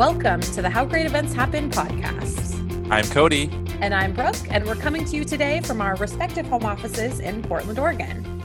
Welcome 0.00 0.40
to 0.40 0.62
the 0.62 0.70
How 0.70 0.86
Great 0.86 1.04
Events 1.04 1.34
Happen 1.34 1.70
podcast. 1.70 2.90
I'm 2.90 3.04
Cody. 3.08 3.50
And 3.82 3.92
I'm 3.92 4.14
Brooke, 4.14 4.34
and 4.48 4.64
we're 4.64 4.74
coming 4.74 5.04
to 5.04 5.14
you 5.14 5.26
today 5.26 5.60
from 5.60 5.82
our 5.82 5.94
respective 5.96 6.46
home 6.46 6.64
offices 6.64 7.20
in 7.20 7.42
Portland, 7.42 7.78
Oregon. 7.78 8.42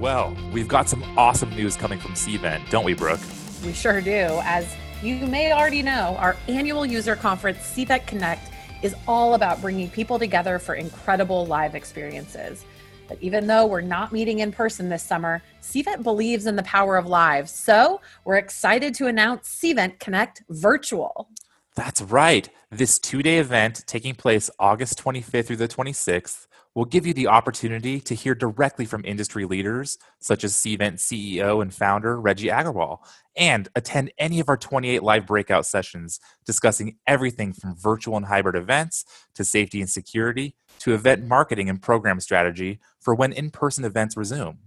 Well, 0.00 0.36
we've 0.52 0.66
got 0.66 0.88
some 0.88 1.04
awesome 1.16 1.50
news 1.50 1.76
coming 1.76 2.00
from 2.00 2.14
Cvent, 2.14 2.68
don't 2.68 2.84
we, 2.84 2.94
Brooke? 2.94 3.20
We 3.64 3.72
sure 3.72 4.00
do. 4.00 4.40
As 4.42 4.74
you 5.04 5.24
may 5.24 5.52
already 5.52 5.82
know, 5.82 6.16
our 6.18 6.36
annual 6.48 6.84
user 6.84 7.14
conference, 7.14 7.58
Cvent 7.58 8.08
Connect, 8.08 8.50
is 8.82 8.92
all 9.06 9.34
about 9.34 9.60
bringing 9.60 9.88
people 9.88 10.18
together 10.18 10.58
for 10.58 10.74
incredible 10.74 11.46
live 11.46 11.76
experiences. 11.76 12.64
But 13.08 13.18
even 13.20 13.46
though 13.46 13.66
we're 13.66 13.80
not 13.80 14.12
meeting 14.12 14.40
in 14.40 14.52
person 14.52 14.88
this 14.88 15.02
summer, 15.02 15.42
Cvent 15.60 16.02
believes 16.02 16.46
in 16.46 16.56
the 16.56 16.62
power 16.62 16.96
of 16.96 17.06
live. 17.06 17.48
So 17.48 18.00
we're 18.24 18.36
excited 18.36 18.94
to 18.94 19.06
announce 19.06 19.48
Cvent 19.48 19.98
Connect 19.98 20.42
Virtual. 20.48 21.28
That's 21.74 22.02
right. 22.02 22.48
This 22.70 22.98
two 22.98 23.22
day 23.22 23.38
event 23.38 23.84
taking 23.86 24.14
place 24.14 24.50
August 24.58 25.02
25th 25.02 25.46
through 25.46 25.56
the 25.56 25.68
26th 25.68 26.46
will 26.74 26.84
give 26.84 27.06
you 27.06 27.12
the 27.12 27.26
opportunity 27.26 28.00
to 28.00 28.14
hear 28.14 28.34
directly 28.34 28.84
from 28.84 29.04
industry 29.04 29.44
leaders 29.44 29.98
such 30.20 30.44
as 30.44 30.54
Cvent 30.54 30.94
CEO 30.94 31.60
and 31.60 31.72
founder 31.72 32.20
Reggie 32.20 32.48
Aggarwal 32.48 32.98
and 33.36 33.68
attend 33.74 34.12
any 34.18 34.40
of 34.40 34.48
our 34.48 34.56
28 34.56 35.02
live 35.02 35.26
breakout 35.26 35.66
sessions 35.66 36.20
discussing 36.46 36.96
everything 37.06 37.52
from 37.52 37.76
virtual 37.76 38.16
and 38.16 38.26
hybrid 38.26 38.56
events 38.56 39.04
to 39.34 39.44
safety 39.44 39.80
and 39.80 39.90
security 39.90 40.54
to 40.78 40.94
event 40.94 41.26
marketing 41.26 41.68
and 41.68 41.82
program 41.82 42.20
strategy 42.20 42.80
for 43.00 43.14
when 43.14 43.32
in 43.32 43.50
person 43.50 43.84
events 43.84 44.16
resume. 44.16 44.58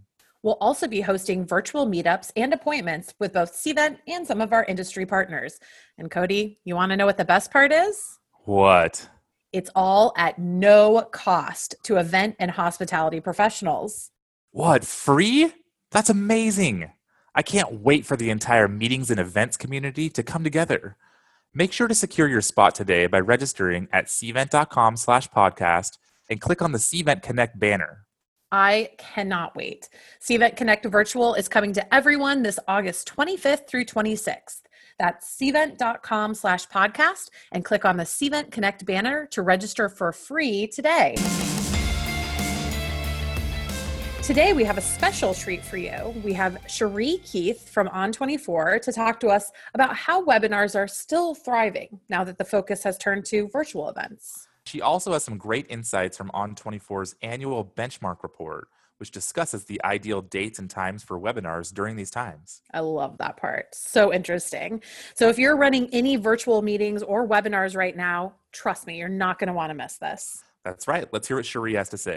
We'll 0.44 0.58
also 0.62 0.88
be 0.88 1.02
hosting 1.02 1.44
virtual 1.44 1.88
meetups 1.88 2.32
and 2.36 2.54
appointments 2.54 3.16
with 3.18 3.34
both 3.34 3.54
Cvent 3.54 3.98
and 4.08 4.28
some 4.28 4.42
of 4.42 4.54
our 4.54 4.64
industry 4.66 5.04
partners. 5.04 5.60
And 5.98 6.12
Cody, 6.12 6.60
you 6.64 6.76
want 6.76 6.92
to 6.92 6.98
know 6.98 7.08
what 7.08 7.18
the 7.18 7.26
best 7.26 7.50
part 7.50 7.72
is? 7.72 8.20
What? 8.44 9.10
It's 9.56 9.70
all 9.74 10.12
at 10.18 10.38
no 10.38 11.02
cost 11.14 11.76
to 11.84 11.96
event 11.96 12.36
and 12.40 12.52
hospitality 12.52 13.22
professionals. 13.22 14.12
What, 14.52 14.84
free? 14.84 15.54
That's 15.92 16.10
amazing. 16.10 16.92
I 17.34 17.42
can't 17.42 17.80
wait 17.80 18.06
for 18.06 18.18
the 18.18 18.32
entire 18.32 18.68
meetings 18.68 19.10
and 19.10 19.18
events 19.18 19.56
community 19.56 20.10
to 20.10 20.24
come 20.24 20.44
together. 20.44 20.98
Make 21.54 21.72
sure 21.72 21.88
to 21.88 21.96
secure 21.96 22.28
your 22.28 22.42
spot 22.42 22.76
today 22.76 23.08
by 23.08 23.22
registering 23.22 23.88
at 23.94 24.08
cvent.com 24.08 24.98
slash 24.98 25.30
podcast 25.30 26.00
and 26.30 26.42
click 26.42 26.62
on 26.62 26.74
the 26.74 26.78
Cvent 26.78 27.24
Connect 27.24 27.58
banner. 27.58 28.08
I 28.52 28.90
cannot 28.98 29.56
wait. 29.56 29.88
Cvent 30.22 30.58
Connect 30.58 30.86
Virtual 30.86 31.34
is 31.34 31.48
coming 31.48 31.72
to 31.72 31.96
everyone 31.96 32.44
this 32.44 32.60
August 32.68 33.10
25th 33.16 33.68
through 33.68 33.86
26th. 33.86 34.64
That's 34.98 35.38
cvent.com 35.38 36.36
slash 36.36 36.68
podcast 36.68 37.30
and 37.52 37.66
click 37.66 37.86
on 37.86 37.98
the 37.98 38.04
Cvent 38.04 38.52
Connect 38.52 38.86
banner 38.86 39.28
to 39.32 39.42
register 39.42 39.90
for 39.90 40.12
free 40.12 40.68
today. 40.68 41.16
Today, 44.26 44.54
we 44.54 44.64
have 44.64 44.80
a 44.80 44.82
special 44.82 45.36
treat 45.36 45.64
for 45.64 45.78
you. 45.78 46.16
We 46.24 46.34
have 46.34 46.58
Cheri 46.68 47.18
Keith 47.24 47.70
from 47.70 47.88
On24 47.90 48.82
to 48.82 48.92
talk 48.92 49.20
to 49.20 49.28
us 49.28 49.52
about 49.76 49.96
how 49.96 50.26
webinars 50.26 50.76
are 50.76 50.88
still 50.88 51.36
thriving 51.36 52.00
now 52.10 52.24
that 52.24 52.40
the 52.40 52.44
focus 52.44 52.84
has 52.84 52.98
turned 52.98 53.26
to 53.26 53.48
virtual 53.50 53.88
events. 53.88 54.48
She 54.66 54.82
also 54.82 55.14
has 55.14 55.24
some 55.24 55.38
great 55.38 55.68
insights 55.70 56.18
from 56.18 56.32
On24's 56.32 57.16
annual 57.22 57.64
benchmark 57.64 58.24
report, 58.24 58.68
which 58.98 59.12
discusses 59.12 59.66
the 59.66 59.82
ideal 59.84 60.22
dates 60.22 60.60
and 60.60 60.70
times 60.70 61.04
for 61.04 61.20
webinars 61.20 61.74
during 61.74 61.96
these 61.96 62.12
times. 62.12 62.62
I 62.74 62.80
love 62.80 63.18
that 63.20 63.38
part. 63.38 63.74
So 63.74 64.14
interesting. 64.14 64.82
So, 65.16 65.30
if 65.30 65.38
you're 65.38 65.58
running 65.58 65.90
any 65.92 66.16
virtual 66.16 66.62
meetings 66.62 67.04
or 67.04 67.28
webinars 67.28 67.76
right 67.76 67.96
now, 67.96 68.34
trust 68.52 68.88
me, 68.88 68.98
you're 68.98 69.10
not 69.10 69.40
going 69.40 69.48
to 69.48 69.54
want 69.54 69.70
to 69.72 69.76
miss 69.76 69.98
this. 69.98 70.44
That's 70.64 70.88
right. 70.88 71.08
Let's 71.12 71.28
hear 71.28 71.38
what 71.38 71.46
Cheri 71.46 71.76
has 71.76 71.90
to 71.90 71.98
say. 71.98 72.16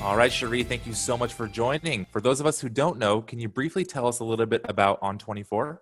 All 0.00 0.16
right, 0.16 0.30
Cheri, 0.30 0.62
thank 0.62 0.86
you 0.86 0.92
so 0.92 1.18
much 1.18 1.32
for 1.32 1.48
joining. 1.48 2.04
For 2.04 2.20
those 2.20 2.38
of 2.38 2.46
us 2.46 2.60
who 2.60 2.68
don't 2.68 2.98
know, 2.98 3.20
can 3.20 3.40
you 3.40 3.48
briefly 3.48 3.84
tell 3.84 4.06
us 4.06 4.20
a 4.20 4.24
little 4.24 4.46
bit 4.46 4.60
about 4.68 5.00
On24? 5.00 5.78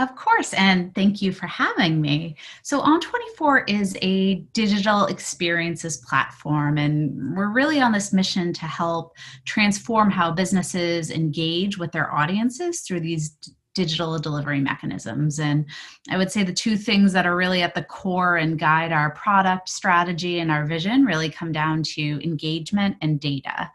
Of 0.00 0.16
course, 0.16 0.54
and 0.54 0.94
thank 0.94 1.20
you 1.20 1.30
for 1.30 1.46
having 1.46 2.00
me. 2.00 2.36
So, 2.62 2.80
On24 2.80 3.68
is 3.68 3.98
a 4.00 4.36
digital 4.54 5.04
experiences 5.04 5.98
platform, 5.98 6.78
and 6.78 7.36
we're 7.36 7.52
really 7.52 7.82
on 7.82 7.92
this 7.92 8.10
mission 8.10 8.54
to 8.54 8.64
help 8.64 9.14
transform 9.44 10.10
how 10.10 10.30
businesses 10.30 11.10
engage 11.10 11.76
with 11.76 11.92
their 11.92 12.10
audiences 12.14 12.80
through 12.80 13.00
these 13.00 13.36
digital 13.74 14.18
delivery 14.18 14.60
mechanisms. 14.60 15.38
And 15.38 15.66
I 16.08 16.16
would 16.16 16.32
say 16.32 16.44
the 16.44 16.52
two 16.52 16.78
things 16.78 17.12
that 17.12 17.26
are 17.26 17.36
really 17.36 17.60
at 17.60 17.74
the 17.74 17.84
core 17.84 18.38
and 18.38 18.58
guide 18.58 18.92
our 18.92 19.10
product 19.10 19.68
strategy 19.68 20.40
and 20.40 20.50
our 20.50 20.64
vision 20.64 21.04
really 21.04 21.28
come 21.28 21.52
down 21.52 21.82
to 21.82 22.24
engagement 22.24 22.96
and 23.02 23.20
data. 23.20 23.70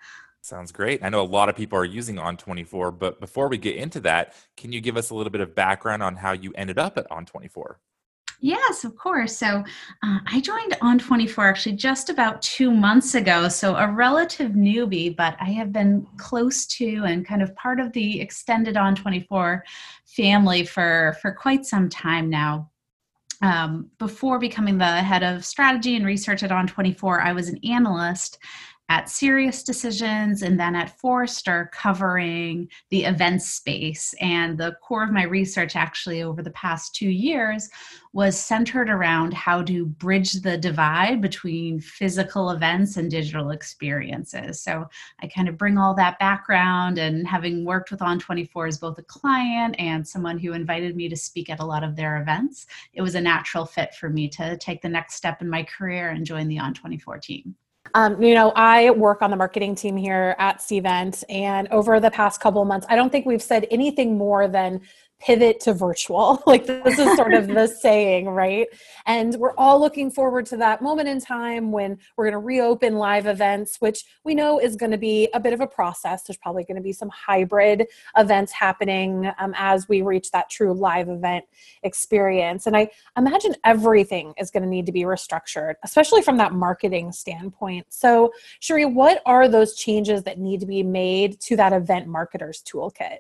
Sounds 0.46 0.72
great. 0.72 1.04
I 1.04 1.10
know 1.10 1.22
a 1.22 1.24
lot 1.24 1.50
of 1.50 1.56
people 1.56 1.80
are 1.80 1.86
using 1.86 2.18
On24, 2.18 3.00
but 3.00 3.20
before 3.20 3.48
we 3.48 3.58
get 3.58 3.78
into 3.78 4.00
that, 4.02 4.36
can 4.56 4.72
you 4.72 4.80
give 4.80 4.96
us 4.96 5.10
a 5.10 5.16
little 5.16 5.32
bit 5.32 5.42
of 5.42 5.56
background 5.56 6.04
on 6.04 6.16
how 6.16 6.34
you 6.34 6.54
ended 6.54 6.78
up 6.78 7.00
at 7.00 7.10
On24? 7.10 7.78
Yes, 8.42 8.84
of 8.84 8.96
course. 8.96 9.36
So 9.36 9.64
uh, 10.04 10.20
I 10.28 10.40
joined 10.42 10.74
On24 10.84 11.50
actually 11.50 11.78
just 11.78 12.12
about 12.12 12.44
two 12.44 12.70
months 12.70 13.16
ago. 13.16 13.50
So 13.50 13.76
a 13.76 13.92
relative 13.92 14.52
newbie, 14.52 15.16
but 15.16 15.36
I 15.42 15.46
have 15.46 15.74
been 15.74 16.06
close 16.18 16.68
to 16.68 17.06
and 17.06 17.26
kind 17.26 17.42
of 17.42 17.56
part 17.56 17.80
of 17.80 17.92
the 17.94 18.22
extended 18.22 18.76
On24 18.76 19.62
family 20.06 20.64
for, 20.64 21.18
for 21.24 21.32
quite 21.32 21.66
some 21.66 21.90
time 21.90 22.30
now. 22.30 22.70
Um, 23.42 23.90
before 23.98 24.38
becoming 24.38 24.78
the 24.78 24.86
head 24.86 25.24
of 25.24 25.44
strategy 25.44 25.96
and 25.96 26.06
research 26.06 26.44
at 26.44 26.52
On24, 26.52 27.24
I 27.24 27.34
was 27.34 27.50
an 27.50 27.60
analyst 27.64 28.38
at 28.90 29.06
SiriusDecisions 29.06 30.44
and 30.44 30.60
then 30.60 30.76
at 30.76 31.00
Forrester 31.00 31.72
covering 31.74 32.70
the 32.92 33.06
events 33.06 33.50
space. 33.50 34.14
And 34.22 34.58
the 34.58 34.76
core 34.82 35.04
of 35.04 35.12
my 35.12 35.24
research, 35.24 35.76
actually, 35.76 36.22
over 36.22 36.44
the 36.44 36.52
past 36.52 36.94
two 36.94 37.10
years, 37.10 37.68
was 38.14 38.40
centered 38.40 38.90
around 38.90 39.34
how 39.34 39.62
to 39.64 39.88
bridge 39.88 40.34
the 40.34 40.58
divide 40.58 41.20
between 41.20 41.80
physical 41.82 42.52
events 42.52 42.96
and 42.96 43.12
digital 43.12 43.50
experiences. 43.50 44.62
So 44.62 44.88
I 45.22 45.28
kind 45.28 45.50
of 45.50 45.58
bring 45.58 45.78
all 45.78 45.94
that 45.96 46.20
background 46.20 46.98
and 46.98 47.28
having 47.28 47.66
worked 47.66 47.92
with 47.92 48.00
On24 48.00 48.68
as 48.68 48.78
both 48.78 48.98
a 49.00 49.04
client 49.04 49.76
and 49.80 50.08
someone 50.08 50.38
who 50.38 50.54
invited 50.54 50.96
me 50.96 51.10
to 51.10 51.18
speak 51.18 51.50
at 51.50 51.60
a 51.60 51.66
lot 51.66 51.84
of 51.84 51.96
their 51.96 52.22
events, 52.22 52.68
it 52.94 53.02
was 53.02 53.16
a 53.16 53.22
natural 53.22 53.66
fit 53.66 53.94
for 53.96 54.10
me 54.10 54.30
to 54.30 54.56
take 54.58 54.82
the 54.82 54.90
next 54.90 55.16
step 55.16 55.42
in 55.42 55.50
my 55.50 55.64
career 55.64 56.10
and 56.12 56.26
join 56.26 56.48
the 56.48 56.58
On24 56.58 57.22
team. 57.22 57.56
Um, 57.94 58.22
you 58.22 58.34
know, 58.34 58.52
I 58.56 58.92
work 58.92 59.22
on 59.22 59.30
the 59.30 59.38
marketing 59.38 59.76
team 59.76 59.96
here 59.96 60.36
at 60.40 60.60
Cvent, 60.60 61.24
and 61.30 61.68
over 61.70 62.00
the 62.00 62.12
past 62.12 62.42
couple 62.42 62.64
months, 62.66 62.86
I 62.90 62.96
don't 62.96 63.12
think 63.12 63.26
we've 63.26 63.42
said 63.42 63.68
anything 63.72 64.18
more 64.18 64.48
than 64.48 64.82
pivot 65.20 65.60
to 65.62 65.74
virtual. 65.74 66.42
like 66.48 66.66
this 66.66 67.00
is 67.00 67.16
sort 67.16 67.34
of 67.34 67.48
the 67.48 67.68
saying, 67.82 68.28
right? 68.28 68.68
And 69.06 69.36
we're 69.36 69.56
all 69.58 69.80
looking 69.80 70.12
forward 70.12 70.46
to 70.48 70.58
that 70.58 70.82
moment 70.82 71.08
in 71.08 71.20
time 71.20 71.72
when 71.72 71.98
we're 72.16 72.26
going 72.26 72.34
to 72.34 72.46
reopen 72.46 72.96
live 72.96 73.26
events, 73.26 73.78
which 73.80 74.04
we 74.24 74.36
know 74.36 74.60
is 74.60 74.76
going 74.76 74.92
to 74.92 74.98
be 74.98 75.30
a 75.34 75.40
bit 75.40 75.54
of 75.54 75.62
a 75.62 75.68
process. 75.68 76.24
There's 76.24 76.38
probably 76.38 76.64
going 76.64 76.76
to 76.76 76.82
be 76.82 76.94
some 76.94 77.10
hybrid 77.10 77.88
events 78.18 78.52
happening 78.52 79.32
um, 79.40 79.54
as 79.58 79.88
we 79.88 80.02
reach 80.02 80.32
that 80.32 80.50
true 80.50 80.74
live 80.74 81.10
event 81.10 81.46
experience. 81.84 82.68
And 82.68 82.76
I 82.76 82.90
imagine 83.18 83.56
everything 83.64 84.34
is 84.38 84.52
going 84.52 84.64
to 84.64 84.70
need 84.70 84.86
to 84.86 84.92
be 84.92 85.04
restructured, 85.04 85.76
especially 85.84 86.22
from 86.22 86.38
that 86.38 86.54
marketing 86.54 87.12
standpoint. 87.12 87.88
So, 87.90 88.32
Cheri, 88.60 88.86
what 88.86 89.22
are 89.26 89.48
those 89.48 89.76
changes 89.76 90.24
that 90.24 90.40
need 90.40 90.60
to 90.60 90.66
be 90.66 90.84
made 90.84 91.40
to 91.42 91.56
that 91.56 91.74
event 91.74 92.08
marketers 92.08 92.64
toolkit? 92.66 93.20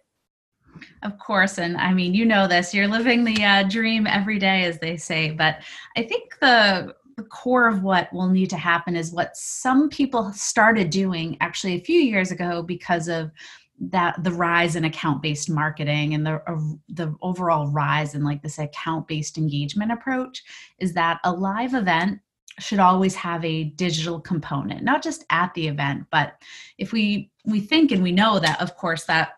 Of 1.03 1.17
course, 1.19 1.57
and 1.57 1.77
I 1.77 1.93
mean, 1.93 2.13
you 2.13 2.25
know 2.25 2.47
this. 2.47 2.73
You're 2.73 2.87
living 2.87 3.23
the 3.23 3.43
uh, 3.43 3.63
dream 3.63 4.07
every 4.07 4.39
day, 4.39 4.65
as 4.65 4.79
they 4.79 4.97
say. 4.97 5.31
But 5.31 5.61
I 5.95 6.03
think 6.03 6.37
the 6.39 6.95
the 7.17 7.23
core 7.23 7.67
of 7.67 7.81
what 7.81 8.11
will 8.11 8.27
need 8.27 8.49
to 8.49 8.57
happen 8.57 8.95
is 8.95 9.11
what 9.11 9.37
some 9.37 9.89
people 9.89 10.33
started 10.33 10.89
doing 10.89 11.37
actually 11.39 11.73
a 11.73 11.83
few 11.83 11.99
years 11.99 12.31
ago 12.31 12.61
because 12.61 13.07
of 13.07 13.31
that 13.79 14.21
the 14.23 14.31
rise 14.31 14.75
in 14.75 14.85
account 14.85 15.21
based 15.21 15.49
marketing 15.49 16.13
and 16.13 16.25
the 16.25 16.41
uh, 16.49 16.59
the 16.89 17.13
overall 17.21 17.67
rise 17.67 18.15
in 18.15 18.23
like 18.23 18.41
this 18.41 18.59
account 18.59 19.07
based 19.07 19.37
engagement 19.37 19.91
approach 19.91 20.43
is 20.79 20.93
that 20.93 21.19
a 21.23 21.31
live 21.31 21.73
event 21.73 22.19
should 22.57 22.79
always 22.79 23.15
have 23.15 23.43
a 23.43 23.65
digital 23.65 24.19
component 24.19 24.81
not 24.81 25.03
just 25.03 25.25
at 25.29 25.53
the 25.55 25.67
event 25.67 26.05
but 26.09 26.41
if 26.77 26.93
we 26.93 27.29
we 27.45 27.59
think 27.59 27.91
and 27.91 28.01
we 28.01 28.13
know 28.13 28.39
that 28.39 28.61
of 28.61 28.77
course 28.77 29.03
that 29.05 29.33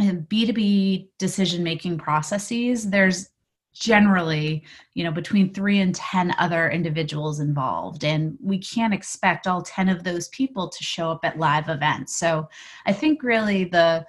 B2B 0.00 1.08
decision 1.18 1.62
making 1.62 1.98
processes, 1.98 2.90
there's 2.90 3.28
generally, 3.78 4.64
you 4.94 5.04
know, 5.04 5.10
between 5.10 5.52
three 5.52 5.80
and 5.80 5.94
10 5.94 6.34
other 6.38 6.70
individuals 6.70 7.40
involved. 7.40 8.04
And 8.04 8.36
we 8.42 8.58
can't 8.58 8.94
expect 8.94 9.46
all 9.46 9.62
10 9.62 9.88
of 9.88 10.02
those 10.02 10.28
people 10.28 10.68
to 10.68 10.84
show 10.84 11.10
up 11.10 11.24
at 11.24 11.38
live 11.38 11.68
events. 11.68 12.16
So 12.16 12.48
I 12.86 12.92
think 12.92 13.22
really 13.22 13.64
the 13.64 14.06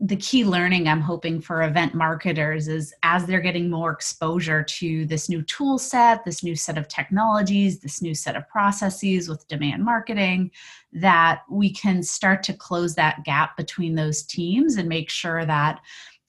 the 0.00 0.16
key 0.16 0.44
learning 0.44 0.86
I'm 0.86 1.00
hoping 1.00 1.40
for 1.40 1.62
event 1.62 1.92
marketers 1.92 2.68
is 2.68 2.94
as 3.02 3.26
they're 3.26 3.40
getting 3.40 3.68
more 3.68 3.90
exposure 3.90 4.62
to 4.62 5.06
this 5.06 5.28
new 5.28 5.42
tool 5.42 5.76
set, 5.76 6.24
this 6.24 6.44
new 6.44 6.54
set 6.54 6.78
of 6.78 6.86
technologies, 6.86 7.80
this 7.80 8.00
new 8.00 8.14
set 8.14 8.36
of 8.36 8.48
processes 8.48 9.28
with 9.28 9.48
demand 9.48 9.84
marketing, 9.84 10.52
that 10.92 11.42
we 11.50 11.72
can 11.72 12.02
start 12.02 12.44
to 12.44 12.52
close 12.52 12.94
that 12.94 13.24
gap 13.24 13.56
between 13.56 13.96
those 13.96 14.22
teams 14.22 14.76
and 14.76 14.88
make 14.88 15.10
sure 15.10 15.44
that 15.44 15.80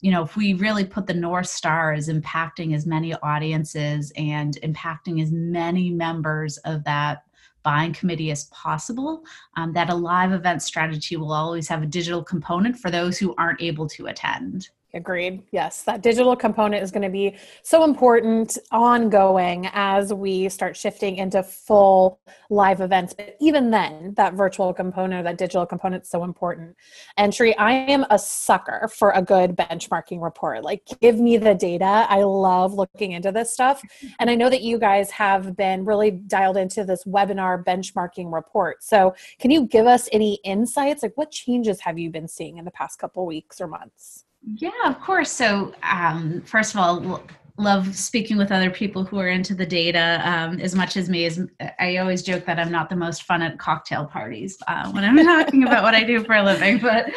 you 0.01 0.09
know 0.09 0.23
if 0.23 0.35
we 0.35 0.53
really 0.53 0.85
put 0.85 1.05
the 1.05 1.13
north 1.13 1.47
star 1.47 1.93
as 1.93 2.09
impacting 2.09 2.73
as 2.73 2.87
many 2.87 3.13
audiences 3.15 4.11
and 4.15 4.57
impacting 4.63 5.21
as 5.21 5.31
many 5.31 5.91
members 5.91 6.57
of 6.59 6.83
that 6.85 7.23
buying 7.63 7.93
committee 7.93 8.31
as 8.31 8.45
possible, 8.45 9.23
um, 9.57 9.73
that 9.73 9.89
a 9.89 9.95
live 9.95 10.31
event 10.31 10.61
strategy 10.61 11.17
will 11.17 11.33
always 11.33 11.67
have 11.67 11.83
a 11.83 11.87
digital 11.87 12.23
component 12.23 12.77
for 12.77 12.89
those 12.89 13.17
who 13.17 13.35
aren't 13.37 13.61
able 13.61 13.87
to 13.89 14.07
attend. 14.07 14.69
Agreed. 14.95 15.43
Yes, 15.51 15.83
that 15.83 16.01
digital 16.01 16.35
component 16.35 16.81
is 16.81 16.89
going 16.89 17.03
to 17.03 17.09
be 17.09 17.35
so 17.61 17.83
important 17.83 18.57
ongoing 18.71 19.69
as 19.73 20.11
we 20.11 20.49
start 20.49 20.75
shifting 20.75 21.17
into 21.17 21.43
full 21.43 22.19
live 22.49 22.81
events. 22.81 23.13
But 23.13 23.37
even 23.39 23.69
then, 23.69 24.15
that 24.15 24.33
virtual 24.33 24.73
component, 24.73 25.19
or 25.19 25.23
that 25.23 25.37
digital 25.37 25.67
component 25.67 26.03
is 26.03 26.09
so 26.09 26.23
important. 26.23 26.75
And 27.17 27.31
Cheri, 27.31 27.55
I 27.59 27.71
am 27.71 28.03
a 28.09 28.17
sucker 28.17 28.89
for 28.91 29.11
a 29.11 29.21
good 29.21 29.55
benchmarking 29.55 30.23
report. 30.23 30.63
Like, 30.63 30.81
give 30.99 31.19
me 31.19 31.37
the 31.37 31.53
data. 31.53 32.07
I 32.09 32.23
love 32.23 32.73
looking 32.73 33.11
into 33.11 33.31
this 33.31 33.53
stuff. 33.53 33.81
And 34.19 34.29
I 34.29 34.35
know 34.35 34.49
that 34.49 34.61
you 34.61 34.79
guys 34.79 35.11
have 35.11 35.55
been 35.55 35.85
really 35.85 36.11
dialed 36.11 36.57
into 36.57 36.83
this 36.83 37.03
webinar 37.05 37.63
benchmarking 37.63 38.33
report. 38.33 38.83
So, 38.83 39.13
can 39.39 39.51
you 39.51 39.67
give 39.67 39.85
us 39.85 40.09
any 40.11 40.39
insights? 40.43 41.03
Like, 41.03 41.15
what 41.15 41.31
changes 41.31 41.79
have 41.81 41.97
you 41.97 42.09
been 42.09 42.27
seeing 42.27 42.57
in 42.57 42.65
the 42.65 42.71
past 42.71 42.99
couple 42.99 43.25
weeks 43.25 43.61
or 43.61 43.67
months? 43.67 44.25
Yeah, 44.41 44.71
of 44.85 44.99
course. 45.01 45.31
So, 45.31 45.73
um, 45.83 46.41
first 46.41 46.73
of 46.73 46.79
all, 46.79 47.21
love 47.59 47.93
speaking 47.93 48.37
with 48.37 48.53
other 48.53 48.69
people 48.69 49.03
who 49.03 49.19
are 49.19 49.27
into 49.27 49.53
the 49.53 49.65
data 49.65 50.21
um, 50.23 50.59
as 50.61 50.73
much 50.73 50.95
as 50.95 51.09
me. 51.09 51.25
As 51.25 51.45
I 51.77 51.97
always 51.97 52.23
joke 52.23 52.45
that 52.45 52.57
I'm 52.57 52.71
not 52.71 52.89
the 52.89 52.95
most 52.95 53.23
fun 53.23 53.41
at 53.41 53.59
cocktail 53.59 54.05
parties 54.05 54.57
uh, 54.67 54.89
when 54.91 55.03
I'm 55.03 55.17
talking 55.17 55.63
about 55.63 55.83
what 55.83 55.93
I 55.93 56.03
do 56.03 56.23
for 56.23 56.35
a 56.35 56.43
living. 56.43 56.79
But 56.89 57.11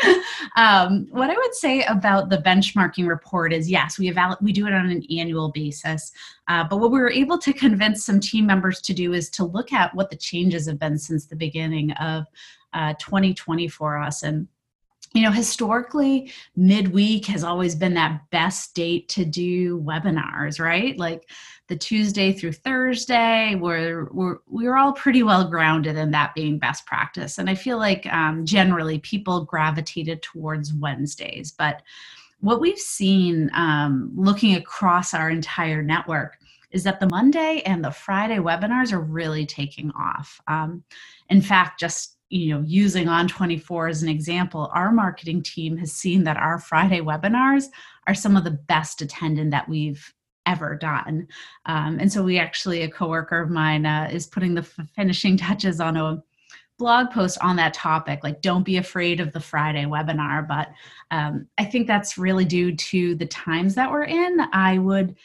um, 0.57 1.07
what 1.11 1.31
I 1.31 1.35
would 1.35 1.55
say 1.55 1.85
about 1.85 2.29
the 2.29 2.39
benchmarking 2.39 3.07
report 3.07 3.53
is, 3.53 3.71
yes, 3.71 3.99
we 3.99 4.09
evaluate 4.09 4.43
we 4.43 4.53
do 4.53 4.67
it 4.67 4.73
on 4.73 4.91
an 4.91 5.05
annual 5.17 5.51
basis. 5.53 6.11
Uh, 6.49 6.65
but 6.65 6.79
what 6.79 6.91
we 6.91 6.99
were 6.99 7.11
able 7.11 7.39
to 7.39 7.53
convince 7.53 8.05
some 8.05 8.19
team 8.19 8.45
members 8.45 8.81
to 8.83 8.93
do 8.93 9.13
is 9.13 9.31
to 9.31 9.45
look 9.45 9.73
at 9.73 9.95
what 9.95 10.11
the 10.11 10.17
changes 10.17 10.67
have 10.67 10.79
been 10.79 10.99
since 10.99 11.27
the 11.27 11.37
beginning 11.37 11.93
of 11.93 12.25
uh, 12.75 12.95
2020 12.95 13.69
for 13.69 13.99
us 13.99 14.23
and 14.25 14.49
you 15.15 15.23
know, 15.23 15.31
historically, 15.31 16.33
midweek 16.57 17.27
has 17.27 17.45
always 17.45 17.75
been 17.75 17.95
that 17.95 18.23
best 18.31 18.75
date 18.75 19.09
to 19.11 19.25
do 19.25 19.81
webinars, 19.81 20.59
right? 20.59 20.97
Like 20.99 21.29
the 21.69 21.77
Tuesday 21.77 22.33
through 22.33 22.53
Thursday, 22.53 23.55
we're, 23.55 24.09
we're, 24.11 24.39
we're 24.47 24.77
all 24.77 24.93
pretty 24.93 25.23
well 25.23 25.49
grounded 25.49 25.97
in 25.97 26.11
that 26.13 26.35
being 26.35 26.59
best 26.59 26.87
practice. 26.87 27.39
And 27.39 27.51
I 27.51 27.55
feel 27.55 27.79
like 27.79 28.07
um, 28.13 28.47
generally 28.47 28.99
people 29.01 29.45
gravitated 29.45 30.23
towards 30.23 30.73
Wednesdays. 30.73 31.53
But 31.53 31.83
what 32.41 32.61
we've 32.61 32.79
seen 32.79 33.51
um, 33.55 34.11
looking 34.15 34.55
across 34.55 35.15
our 35.15 35.31
entire 35.31 35.83
network 35.83 36.39
is 36.73 36.83
that 36.85 37.01
the 37.01 37.09
Monday 37.09 37.63
and 37.67 37.85
the 37.85 37.91
Friday 37.91 38.39
webinars 38.39 38.93
are 38.93 39.01
really 39.01 39.47
taking 39.47 39.91
off. 39.93 40.41
Um, 40.49 40.83
in 41.29 41.43
fact, 41.43 41.79
just 41.79 42.17
you 42.33 42.55
know 42.55 42.65
using 42.67 43.07
on24 43.07 43.91
as 43.91 44.03
an 44.03 44.09
example 44.09 44.71
our 44.75 44.91
marketing 44.91 45.43
team 45.43 45.77
has 45.77 45.93
seen 45.93 46.25
that 46.25 46.37
our 46.37 46.59
friday 46.59 47.01
webinars 47.01 47.67
are 48.07 48.15
some 48.15 48.37
of 48.37 48.45
the 48.45 48.51
best 48.51 49.03
attended 49.03 49.51
that 49.51 49.69
we've 49.69 50.13
ever 50.47 50.75
done. 50.75 51.29
Um, 51.67 51.99
and 52.01 52.13
so 52.13 52.23
we 52.23 52.39
actually 52.39 52.83
a 52.83 52.91
coworker 52.91 53.41
of 53.41 53.51
mine 53.51 53.87
uh, 53.87 54.09
is 54.13 54.27
putting 54.27 54.55
the 54.55 54.63
finishing 54.63 55.37
touches 55.37 55.81
on 55.81 55.97
a 55.97 56.23
blog 56.79 57.11
post 57.11 57.39
on 57.43 57.55
that 57.55 57.75
topic 57.75 58.21
like 58.25 58.41
don't 58.41 58.65
be 58.65 58.79
afraid 58.79 59.21
of 59.21 59.33
the 59.33 59.39
friday 59.39 59.85
webinar. 59.85 60.47
But 60.49 60.71
um, 61.11 61.47
i 61.59 61.65
think 61.65 61.87
that's 61.87 62.19
really 62.19 62.45
due 62.45 62.75
to 62.75 63.15
the 63.15 63.27
times 63.27 63.75
that 63.75 63.91
we're 63.91 64.05
in. 64.05 64.41
I 64.53 64.79
would 64.79 65.17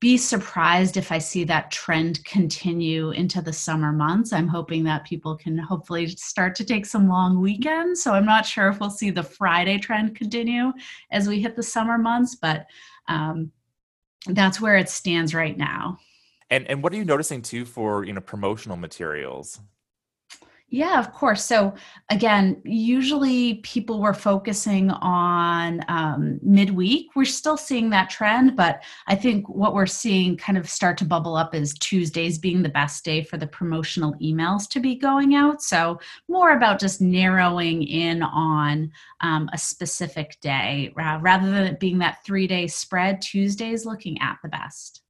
be 0.00 0.16
surprised 0.16 0.96
if 0.96 1.12
I 1.12 1.18
see 1.18 1.44
that 1.44 1.70
trend 1.70 2.24
continue 2.24 3.10
into 3.10 3.42
the 3.42 3.52
summer 3.52 3.92
months. 3.92 4.32
I'm 4.32 4.48
hoping 4.48 4.82
that 4.84 5.04
people 5.04 5.36
can 5.36 5.58
hopefully 5.58 6.08
start 6.08 6.54
to 6.56 6.64
take 6.64 6.86
some 6.86 7.06
long 7.06 7.38
weekends. 7.38 8.02
So 8.02 8.14
I'm 8.14 8.24
not 8.24 8.46
sure 8.46 8.68
if 8.68 8.80
we'll 8.80 8.88
see 8.88 9.10
the 9.10 9.22
Friday 9.22 9.78
trend 9.78 10.16
continue 10.16 10.72
as 11.10 11.28
we 11.28 11.40
hit 11.40 11.54
the 11.54 11.62
summer 11.62 11.98
months, 11.98 12.34
but 12.34 12.66
um, 13.08 13.52
that's 14.26 14.58
where 14.58 14.78
it 14.78 14.88
stands 14.88 15.34
right 15.34 15.56
now. 15.56 15.98
And 16.48 16.66
and 16.66 16.82
what 16.82 16.92
are 16.92 16.96
you 16.96 17.04
noticing 17.04 17.42
too 17.42 17.64
for 17.64 18.04
you 18.04 18.12
know 18.12 18.20
promotional 18.20 18.76
materials? 18.76 19.60
Yeah, 20.72 21.00
of 21.00 21.12
course. 21.12 21.44
So 21.44 21.74
again, 22.10 22.62
usually 22.64 23.54
people 23.56 24.00
were 24.00 24.14
focusing 24.14 24.90
on 24.92 25.84
um, 25.88 26.38
midweek. 26.44 27.08
We're 27.16 27.24
still 27.24 27.56
seeing 27.56 27.90
that 27.90 28.08
trend, 28.08 28.54
but 28.54 28.80
I 29.08 29.16
think 29.16 29.48
what 29.48 29.74
we're 29.74 29.86
seeing 29.86 30.36
kind 30.36 30.56
of 30.56 30.70
start 30.70 30.96
to 30.98 31.04
bubble 31.04 31.34
up 31.34 31.56
is 31.56 31.74
Tuesdays 31.74 32.38
being 32.38 32.62
the 32.62 32.68
best 32.68 33.04
day 33.04 33.24
for 33.24 33.36
the 33.36 33.48
promotional 33.48 34.14
emails 34.22 34.68
to 34.68 34.78
be 34.78 34.94
going 34.94 35.34
out. 35.34 35.60
So 35.60 35.98
more 36.28 36.52
about 36.52 36.78
just 36.78 37.00
narrowing 37.00 37.82
in 37.82 38.22
on 38.22 38.92
um, 39.22 39.50
a 39.52 39.58
specific 39.58 40.38
day 40.40 40.92
rather 40.94 41.50
than 41.50 41.64
it 41.64 41.80
being 41.80 41.98
that 41.98 42.24
three 42.24 42.46
day 42.46 42.68
spread. 42.68 43.20
Tuesdays 43.22 43.84
looking 43.84 44.20
at 44.20 44.38
the 44.40 44.48
best. 44.48 45.02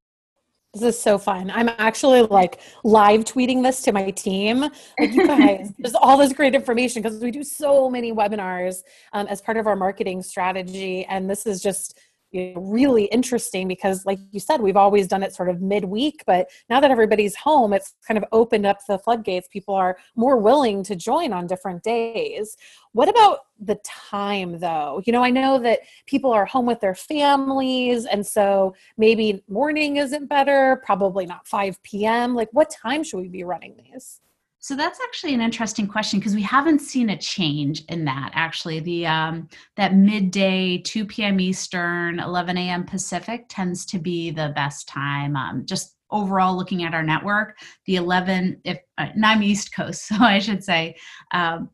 This 0.73 0.83
is 0.83 1.01
so 1.01 1.17
fun. 1.17 1.51
I'm 1.51 1.69
actually 1.79 2.21
like 2.21 2.61
live 2.85 3.25
tweeting 3.25 3.61
this 3.61 3.81
to 3.81 3.91
my 3.91 4.09
team. 4.11 4.61
Like, 4.97 5.11
you 5.11 5.27
guys, 5.27 5.73
there's 5.79 5.95
all 5.95 6.17
this 6.17 6.31
great 6.31 6.55
information 6.55 7.01
because 7.01 7.19
we 7.19 7.29
do 7.29 7.43
so 7.43 7.89
many 7.89 8.13
webinars 8.13 8.83
um, 9.11 9.27
as 9.27 9.41
part 9.41 9.57
of 9.57 9.67
our 9.67 9.75
marketing 9.75 10.23
strategy. 10.23 11.03
And 11.05 11.29
this 11.29 11.45
is 11.45 11.61
just 11.61 11.99
you 12.31 12.53
know, 12.53 12.61
really 12.61 13.05
interesting 13.05 13.67
because 13.67 14.05
like 14.05 14.19
you 14.31 14.39
said 14.39 14.61
we've 14.61 14.77
always 14.77 15.07
done 15.07 15.23
it 15.23 15.33
sort 15.33 15.49
of 15.49 15.61
midweek 15.61 16.23
but 16.25 16.49
now 16.69 16.79
that 16.79 16.91
everybody's 16.91 17.35
home 17.35 17.73
it's 17.73 17.95
kind 18.07 18.17
of 18.17 18.23
opened 18.31 18.65
up 18.65 18.77
the 18.87 18.97
floodgates. 18.99 19.47
People 19.49 19.75
are 19.75 19.97
more 20.15 20.37
willing 20.37 20.83
to 20.83 20.95
join 20.95 21.33
on 21.33 21.47
different 21.47 21.83
days. 21.83 22.57
What 22.93 23.09
about 23.09 23.39
the 23.59 23.79
time 23.85 24.59
though? 24.59 25.01
You 25.05 25.13
know 25.13 25.23
i 25.23 25.29
know 25.29 25.59
that 25.59 25.79
people 26.05 26.31
are 26.31 26.45
home 26.45 26.65
with 26.65 26.79
their 26.79 26.95
families 26.95 28.05
and 28.05 28.25
so 28.25 28.75
maybe 28.97 29.43
morning 29.47 29.97
isn't 29.97 30.27
better 30.27 30.81
probably 30.85 31.25
not 31.25 31.47
5 31.47 31.81
p.m 31.83 32.35
like 32.35 32.49
what 32.51 32.69
time 32.69 33.03
should 33.03 33.19
we 33.19 33.27
be 33.27 33.43
running 33.43 33.75
these 33.77 34.21
so 34.63 34.75
that's 34.75 34.99
actually 35.01 35.33
an 35.33 35.41
interesting 35.41 35.87
question 35.87 36.19
because 36.19 36.35
we 36.35 36.43
haven't 36.43 36.81
seen 36.81 37.09
a 37.09 37.17
change 37.17 37.83
in 37.89 38.05
that. 38.05 38.29
Actually, 38.35 38.79
the 38.79 39.07
um, 39.07 39.49
that 39.75 39.95
midday, 39.95 40.77
two 40.77 41.03
p.m. 41.03 41.39
Eastern, 41.39 42.19
eleven 42.19 42.59
a.m. 42.59 42.83
Pacific 42.83 43.45
tends 43.49 43.87
to 43.87 43.97
be 43.97 44.29
the 44.29 44.53
best 44.55 44.87
time. 44.87 45.35
Um, 45.35 45.65
just 45.65 45.95
overall, 46.11 46.55
looking 46.55 46.83
at 46.83 46.93
our 46.93 47.01
network, 47.01 47.57
the 47.87 47.95
eleven, 47.95 48.61
if 48.63 48.77
uh, 48.99 49.07
I'm 49.23 49.41
East 49.41 49.73
Coast, 49.73 50.05
so 50.07 50.17
I 50.19 50.37
should 50.37 50.63
say, 50.63 50.95
um, 51.31 51.71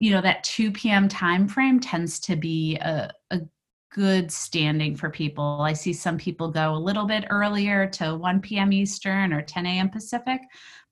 you 0.00 0.10
know, 0.10 0.22
that 0.22 0.44
two 0.44 0.72
p.m. 0.72 1.08
time 1.08 1.46
frame 1.46 1.78
tends 1.78 2.18
to 2.20 2.36
be 2.36 2.76
a, 2.76 3.12
a 3.32 3.40
good 3.92 4.32
standing 4.32 4.96
for 4.96 5.10
people. 5.10 5.60
I 5.60 5.74
see 5.74 5.92
some 5.92 6.16
people 6.16 6.50
go 6.50 6.74
a 6.74 6.76
little 6.76 7.04
bit 7.04 7.26
earlier 7.28 7.86
to 7.90 8.16
1 8.16 8.40
p.m. 8.40 8.72
Eastern 8.72 9.32
or 9.34 9.42
10 9.42 9.66
a.m. 9.66 9.90
Pacific, 9.90 10.40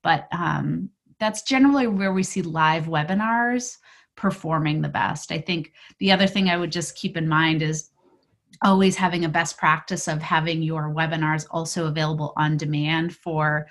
but 0.03 0.29
um, 0.31 0.91
that's 1.23 1.43
generally 1.43 1.87
where 1.87 2.13
we 2.13 2.23
see 2.23 2.43
live 2.43 2.87
webinars 2.87 3.79
performing 4.17 4.83
the 4.83 4.89
best. 4.89 5.33
I 5.33 5.39
think 5.39 5.73
the 5.99 6.13
other 6.13 6.27
thing 6.27 6.49
I 6.49 6.57
would 6.57 6.73
just 6.73 6.97
keep 6.97 7.17
in 7.17 7.29
mind 7.29 7.63
is 7.63 7.91
always 8.63 8.97
having 8.97 9.25
a 9.25 9.29
best 9.29 9.57
practice 9.57 10.09
of 10.09 10.21
having 10.21 10.63
your 10.63 10.95
webinars 10.95 11.47
also 11.51 11.87
available 11.87 12.33
on 12.37 12.57
demand 12.57 13.17
for 13.17 13.67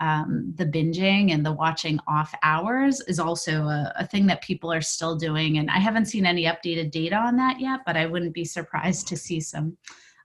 um, 0.00 0.52
the 0.56 0.66
binging 0.66 1.32
and 1.32 1.46
the 1.46 1.52
watching 1.52 2.00
off 2.08 2.34
hours 2.42 3.00
is 3.02 3.20
also 3.20 3.62
a, 3.64 3.92
a, 3.96 4.06
thing 4.06 4.26
that 4.26 4.42
people 4.42 4.72
are 4.72 4.80
still 4.80 5.14
doing. 5.14 5.58
And 5.58 5.70
I 5.70 5.78
haven't 5.78 6.06
seen 6.06 6.26
any 6.26 6.44
updated 6.44 6.90
data 6.90 7.14
on 7.14 7.36
that 7.36 7.60
yet, 7.60 7.80
but 7.86 7.96
I 7.96 8.06
wouldn't 8.06 8.34
be 8.34 8.44
surprised 8.44 9.06
to 9.08 9.16
see 9.16 9.40
some 9.40 9.76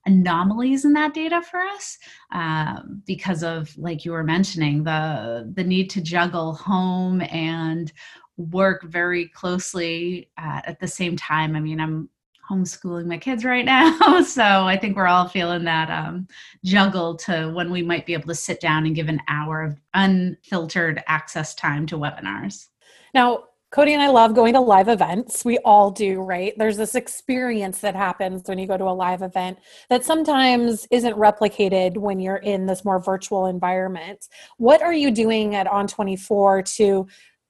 anomalies 0.06 0.86
in 0.86 0.94
that 0.94 1.13
data 1.13 1.41
for 1.41 1.60
us 1.60 1.98
uh, 2.34 2.82
because 3.06 3.44
of 3.44 3.75
like 3.77 4.06
you 4.06 4.12
were 4.12 4.24
mentioning 4.24 4.84
the 4.84 5.51
the 5.56 5.63
need 5.63 5.89
to 5.89 6.01
juggle 6.01 6.53
home 6.53 7.22
and 7.29 7.91
work 8.38 8.84
very 8.84 9.27
closely 9.29 10.29
uh, 10.38 10.62
at 10.65 10.79
the 10.79 10.88
same 10.88 11.18
time. 11.18 11.56
I 11.56 11.60
mean 11.60 11.79
i'm 11.79 12.10
homeschooling 12.50 13.06
my 13.06 13.18
kids 13.18 13.46
right 13.46 13.65
now 13.77 14.22
so 14.24 14.44
i 14.44 14.75
think 14.75 14.96
we're 14.96 15.06
all 15.08 15.27
feeling 15.27 15.63
that 15.63 15.89
um, 15.91 16.27
juggle 16.65 17.15
to 17.15 17.51
when 17.53 17.70
we 17.70 17.84
might 17.84 18.08
be 18.08 18.13
able 18.13 18.27
to 18.27 18.34
sit 18.34 18.60
down 18.60 18.88
and 18.88 18.96
give 18.96 19.08
an 19.08 19.22
hour 19.27 19.62
of 19.62 19.79
unfiltered 19.94 21.03
access 21.06 21.53
time 21.53 21.86
to 21.86 21.98
webinars. 21.98 22.68
Now 23.13 23.44
Cody 23.72 23.94
and 23.94 24.02
I 24.02 24.08
love 24.08 24.34
going 24.34 24.54
to 24.54 24.60
live 24.60 24.88
events. 24.88 25.46
We 25.46 25.60
all 25.60 25.92
do, 25.92 26.22
right? 26.22 26.54
There's 26.58 26.78
this 26.78 26.96
experience 26.96 27.80
that 27.82 27.96
happens 27.96 28.42
when 28.46 28.58
you 28.58 28.66
go 28.66 28.78
to 28.78 28.86
a 28.86 28.92
live 28.92 29.22
event 29.22 29.60
that 29.90 30.04
sometimes 30.04 30.88
isn't 30.90 31.16
replicated 31.16 31.98
when 31.98 32.20
you're 32.20 32.38
in 32.38 32.66
this 32.66 32.84
more 32.84 33.00
virtual 33.00 33.46
environment. 33.46 34.28
What 34.58 34.82
are 34.82 34.94
you 34.94 35.12
doing 35.12 35.54
at 35.54 35.68
On24 35.68 36.76
to 36.78 37.08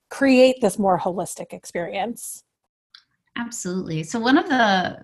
create 0.10 0.58
this 0.60 0.78
more 0.78 1.00
holistic 1.00 1.54
experience? 1.54 2.44
Absolutely. 3.38 4.04
So 4.04 4.20
one 4.20 4.38
of 4.38 4.50
the 4.50 4.98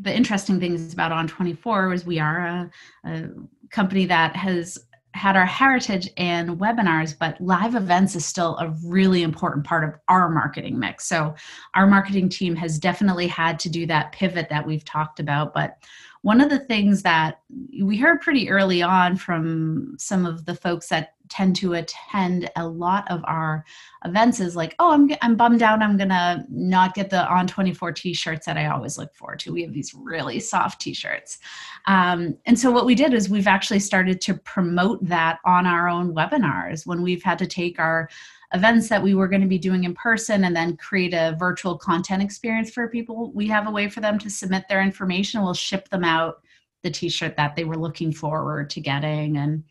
the 0.00 0.14
interesting 0.14 0.58
things 0.58 0.94
about 0.94 1.12
On24 1.12 1.94
is 1.94 2.06
we 2.06 2.18
are 2.18 2.46
a, 2.46 2.70
a 3.04 3.28
company 3.70 4.06
that 4.06 4.34
has 4.34 4.78
had 5.14 5.36
our 5.36 5.46
heritage 5.46 6.08
in 6.16 6.56
webinars, 6.56 7.14
but 7.18 7.40
live 7.40 7.74
events 7.74 8.16
is 8.16 8.24
still 8.24 8.56
a 8.58 8.74
really 8.84 9.22
important 9.22 9.64
part 9.64 9.84
of 9.84 9.94
our 10.08 10.28
marketing 10.28 10.78
mix. 10.78 11.06
So, 11.06 11.34
our 11.74 11.86
marketing 11.86 12.28
team 12.28 12.56
has 12.56 12.78
definitely 12.78 13.26
had 13.26 13.58
to 13.60 13.68
do 13.68 13.86
that 13.86 14.12
pivot 14.12 14.48
that 14.48 14.66
we've 14.66 14.84
talked 14.84 15.20
about. 15.20 15.52
But 15.52 15.78
one 16.22 16.40
of 16.40 16.50
the 16.50 16.60
things 16.60 17.02
that 17.02 17.40
we 17.82 17.96
heard 17.96 18.20
pretty 18.20 18.48
early 18.48 18.80
on 18.80 19.16
from 19.16 19.96
some 19.98 20.24
of 20.24 20.44
the 20.44 20.54
folks 20.54 20.88
that 20.88 21.14
tend 21.32 21.56
to 21.56 21.72
attend 21.72 22.50
a 22.56 22.66
lot 22.66 23.10
of 23.10 23.22
our 23.24 23.64
events 24.04 24.38
is 24.38 24.54
like, 24.54 24.74
oh, 24.78 24.92
I'm, 24.92 25.10
I'm 25.22 25.34
bummed 25.34 25.62
out. 25.62 25.80
I'm 25.80 25.96
going 25.96 26.10
to 26.10 26.44
not 26.50 26.94
get 26.94 27.08
the 27.08 27.26
On 27.26 27.46
24 27.46 27.92
t 27.92 28.12
shirts 28.12 28.44
that 28.46 28.58
I 28.58 28.66
always 28.66 28.98
look 28.98 29.14
forward 29.14 29.38
to. 29.40 29.52
We 29.52 29.62
have 29.62 29.72
these 29.72 29.94
really 29.94 30.38
soft 30.40 30.80
t 30.82 30.92
shirts. 30.92 31.38
Um, 31.86 32.36
and 32.44 32.58
so 32.58 32.70
what 32.70 32.84
we 32.84 32.94
did 32.94 33.14
is 33.14 33.30
we've 33.30 33.46
actually 33.46 33.78
started 33.78 34.20
to 34.22 34.34
promote 34.34 35.04
that 35.08 35.38
on 35.46 35.66
our 35.66 35.88
own 35.88 36.14
webinars 36.14 36.86
when 36.86 37.02
we've 37.02 37.22
had 37.22 37.38
to 37.38 37.46
take 37.46 37.78
our 37.78 38.10
events 38.52 38.90
that 38.90 39.02
we 39.02 39.14
were 39.14 39.28
going 39.28 39.40
to 39.40 39.48
be 39.48 39.58
doing 39.58 39.84
in 39.84 39.94
person 39.94 40.44
and 40.44 40.54
then 40.54 40.76
create 40.76 41.14
a 41.14 41.34
virtual 41.38 41.78
content 41.78 42.22
experience 42.22 42.70
for 42.70 42.88
people. 42.88 43.32
We 43.32 43.48
have 43.48 43.66
a 43.66 43.70
way 43.70 43.88
for 43.88 44.00
them 44.00 44.18
to 44.18 44.28
submit 44.28 44.64
their 44.68 44.82
information. 44.82 45.42
We'll 45.42 45.54
ship 45.54 45.88
them 45.88 46.04
out 46.04 46.42
the 46.82 46.90
t-shirt 46.90 47.36
that 47.36 47.56
they 47.56 47.64
were 47.64 47.78
looking 47.78 48.12
forward 48.12 48.68
to 48.70 48.80
getting. 48.80 49.38
And, 49.38 49.64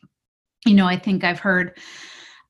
you 0.66 0.74
know, 0.74 0.88
I 0.88 0.98
think 0.98 1.24
I've 1.24 1.40
heard 1.40 1.78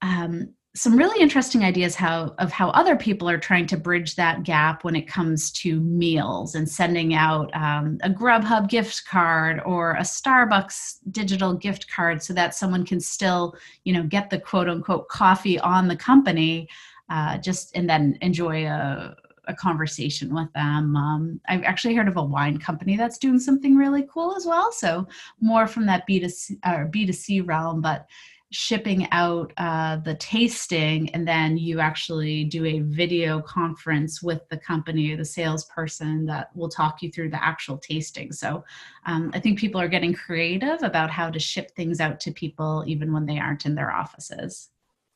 um, 0.01 0.53
some 0.73 0.95
really 0.95 1.21
interesting 1.21 1.63
ideas 1.65 1.95
how 1.95 2.33
of 2.37 2.51
how 2.51 2.69
other 2.69 2.95
people 2.95 3.29
are 3.29 3.37
trying 3.37 3.67
to 3.67 3.75
bridge 3.75 4.15
that 4.15 4.43
gap 4.43 4.85
when 4.85 4.95
it 4.95 5.07
comes 5.07 5.51
to 5.51 5.81
meals 5.81 6.55
and 6.55 6.69
sending 6.69 7.13
out 7.13 7.53
um, 7.53 7.97
a 8.03 8.09
grubhub 8.09 8.69
gift 8.69 9.05
card 9.05 9.61
or 9.65 9.91
a 9.95 10.01
starbucks 10.01 10.99
digital 11.11 11.53
gift 11.53 11.91
card 11.93 12.23
so 12.23 12.33
that 12.33 12.55
someone 12.55 12.85
can 12.85 13.01
still 13.01 13.53
you 13.83 13.91
know 13.91 14.03
get 14.03 14.29
the 14.29 14.39
quote 14.39 14.69
unquote 14.69 15.09
coffee 15.09 15.59
on 15.59 15.89
the 15.89 15.95
company 15.95 16.69
uh, 17.09 17.37
just 17.37 17.75
and 17.75 17.89
then 17.89 18.17
enjoy 18.21 18.65
a, 18.65 19.13
a 19.47 19.53
conversation 19.53 20.33
with 20.33 20.51
them. 20.53 20.95
Um, 20.95 21.41
I've 21.47 21.63
actually 21.63 21.95
heard 21.95 22.07
of 22.07 22.17
a 22.17 22.23
wine 22.23 22.57
company 22.57 22.95
that's 22.95 23.17
doing 23.17 23.39
something 23.39 23.75
really 23.75 24.07
cool 24.11 24.35
as 24.35 24.45
well. 24.45 24.71
So 24.71 25.07
more 25.39 25.67
from 25.67 25.85
that 25.87 26.07
B2C 26.07 26.59
or 26.65 26.87
B2C 26.87 27.47
realm, 27.47 27.81
but 27.81 28.07
shipping 28.51 29.07
out 29.11 29.53
uh, 29.57 29.95
the 29.97 30.15
tasting 30.15 31.09
and 31.11 31.25
then 31.25 31.57
you 31.57 31.79
actually 31.79 32.43
do 32.43 32.65
a 32.65 32.79
video 32.81 33.41
conference 33.41 34.21
with 34.21 34.41
the 34.49 34.57
company 34.57 35.11
or 35.11 35.17
the 35.17 35.23
salesperson 35.23 36.25
that 36.25 36.53
will 36.53 36.67
talk 36.67 37.01
you 37.01 37.09
through 37.09 37.29
the 37.29 37.41
actual 37.41 37.77
tasting 37.77 38.29
so 38.29 38.61
um, 39.05 39.31
i 39.33 39.39
think 39.39 39.57
people 39.57 39.79
are 39.79 39.87
getting 39.87 40.13
creative 40.13 40.83
about 40.83 41.09
how 41.09 41.29
to 41.29 41.39
ship 41.39 41.71
things 41.77 42.01
out 42.01 42.19
to 42.19 42.29
people 42.31 42.83
even 42.85 43.13
when 43.13 43.25
they 43.25 43.39
aren't 43.39 43.65
in 43.65 43.73
their 43.73 43.91
offices 43.91 44.70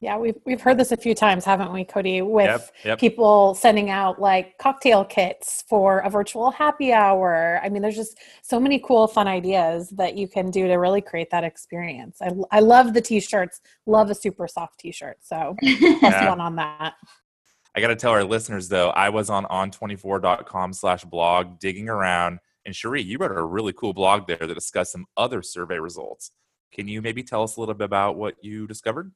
yeah, 0.05 0.17
we've 0.17 0.37
we've 0.45 0.61
heard 0.61 0.77
this 0.77 0.91
a 0.91 0.97
few 0.97 1.15
times, 1.15 1.43
haven't 1.43 1.73
we, 1.73 1.83
Cody? 1.83 2.21
With 2.21 2.45
Yep, 2.45 2.71
yep. 2.85 2.99
people 2.99 3.55
sending 3.55 3.89
out 3.89 4.21
like 4.21 4.55
cocktail 4.59 5.03
kits 5.03 5.63
for 5.67 5.99
a 5.99 6.09
virtual 6.11 6.51
happy 6.51 6.93
hour. 6.93 7.59
I 7.63 7.69
mean, 7.69 7.81
there's 7.81 7.95
just 7.95 8.19
so 8.43 8.59
many 8.59 8.77
cool, 8.79 9.07
fun 9.07 9.27
ideas 9.27 9.89
that 9.89 10.15
you 10.15 10.27
can 10.27 10.51
do 10.51 10.67
to 10.67 10.75
really 10.75 11.01
create 11.01 11.31
that 11.31 11.43
experience. 11.43 12.21
I 12.21 12.29
I 12.51 12.59
love 12.59 12.93
the 12.93 13.01
t-shirts. 13.01 13.61
Love 13.87 14.11
a 14.11 14.15
super 14.15 14.47
soft 14.47 14.79
t-shirt. 14.79 15.17
So 15.21 15.55
plus 15.61 16.01
Yeah. 16.03 16.29
one 16.29 16.39
on 16.39 16.55
that. 16.57 16.93
I 17.73 17.81
got 17.81 17.87
to 17.87 17.95
tell 17.95 18.11
our 18.11 18.23
listeners 18.23 18.69
though, 18.69 18.91
I 18.91 19.09
was 19.09 19.29
on 19.31 19.45
on24.com 19.45 20.71
slash 20.73 21.03
blog 21.03 21.59
digging 21.59 21.89
around, 21.89 22.39
and 22.65 22.75
Cheri, 22.75 23.01
you 23.03 23.17
wrote 23.17 23.31
a 23.31 23.43
really 23.43 23.73
cool 23.73 23.91
blog 23.93 24.27
there 24.27 24.37
that 24.37 24.53
discussed 24.53 24.91
some 24.91 25.05
other 25.17 25.41
survey 25.41 25.79
results. 25.79 26.31
Can 26.71 26.87
you 26.87 27.01
maybe 27.01 27.23
tell 27.23 27.41
us 27.43 27.57
a 27.57 27.59
little 27.59 27.73
bit 27.75 27.85
about 27.85 28.17
what 28.17 28.35
you 28.41 28.67
discovered? 28.67 29.11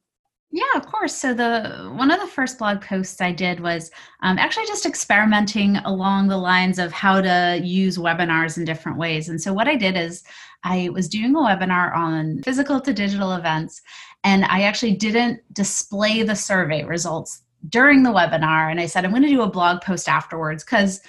Yeah, 0.52 0.64
of 0.74 0.86
course. 0.86 1.14
So 1.14 1.32
the 1.32 1.90
one 1.94 2.10
of 2.10 2.18
the 2.18 2.26
first 2.26 2.58
blog 2.58 2.82
posts 2.82 3.20
I 3.20 3.30
did 3.30 3.60
was 3.60 3.90
um, 4.22 4.36
actually 4.36 4.66
just 4.66 4.84
experimenting 4.84 5.76
along 5.76 6.26
the 6.26 6.36
lines 6.36 6.80
of 6.80 6.90
how 6.90 7.20
to 7.20 7.60
use 7.62 7.98
webinars 7.98 8.58
in 8.58 8.64
different 8.64 8.98
ways. 8.98 9.28
And 9.28 9.40
so 9.40 9.52
what 9.52 9.68
I 9.68 9.76
did 9.76 9.96
is 9.96 10.24
I 10.64 10.88
was 10.92 11.08
doing 11.08 11.36
a 11.36 11.38
webinar 11.38 11.94
on 11.94 12.42
physical 12.42 12.80
to 12.80 12.92
digital 12.92 13.34
events, 13.34 13.80
and 14.24 14.44
I 14.46 14.62
actually 14.62 14.96
didn't 14.96 15.40
display 15.54 16.24
the 16.24 16.34
survey 16.34 16.82
results 16.82 17.42
during 17.68 18.02
the 18.02 18.10
webinar. 18.10 18.72
And 18.72 18.80
I 18.80 18.86
said 18.86 19.04
I'm 19.04 19.12
going 19.12 19.22
to 19.22 19.28
do 19.28 19.42
a 19.42 19.50
blog 19.50 19.82
post 19.82 20.08
afterwards 20.08 20.64
because 20.64 21.00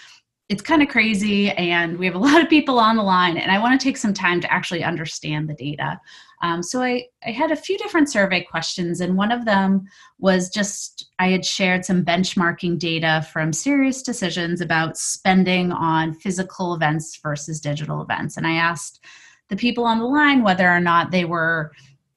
it's 0.49 0.61
kind 0.61 0.83
of 0.83 0.89
crazy 0.89 1.49
and 1.51 1.97
we 1.97 2.05
have 2.05 2.15
a 2.15 2.19
lot 2.27 2.43
of 2.43 2.49
people 2.49 2.77
on 2.77 2.97
the 2.97 3.03
line 3.03 3.37
and 3.37 3.49
i 3.51 3.57
want 3.57 3.79
to 3.79 3.81
take 3.81 3.95
some 3.95 4.13
time 4.13 4.41
to 4.41 4.51
actually 4.51 4.83
understand 4.83 5.47
the 5.47 5.53
data 5.53 5.97
um, 6.41 6.63
so 6.63 6.81
I, 6.81 7.05
I 7.25 7.31
had 7.31 7.51
a 7.51 7.55
few 7.55 7.77
different 7.77 8.09
survey 8.09 8.41
questions 8.41 9.01
and 9.01 9.15
one 9.15 9.31
of 9.31 9.45
them 9.45 9.85
was 10.19 10.49
just 10.49 11.09
i 11.19 11.29
had 11.29 11.45
shared 11.45 11.85
some 11.85 12.05
benchmarking 12.05 12.79
data 12.79 13.25
from 13.31 13.51
SiriusDecisions 13.51 14.61
about 14.61 14.97
spending 14.97 15.71
on 15.71 16.13
physical 16.13 16.73
events 16.73 17.19
versus 17.21 17.59
digital 17.59 18.01
events 18.01 18.37
and 18.37 18.47
i 18.47 18.53
asked 18.53 19.03
the 19.49 19.55
people 19.55 19.85
on 19.85 19.99
the 19.99 20.05
line 20.05 20.43
whether 20.43 20.69
or 20.69 20.79
not 20.79 21.11
they 21.11 21.25
were 21.25 21.71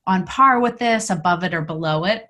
on 0.06 0.24
par 0.24 0.60
with 0.60 0.78
this 0.78 1.10
above 1.10 1.44
it 1.44 1.54
or 1.54 1.62
below 1.62 2.04
it 2.04 2.28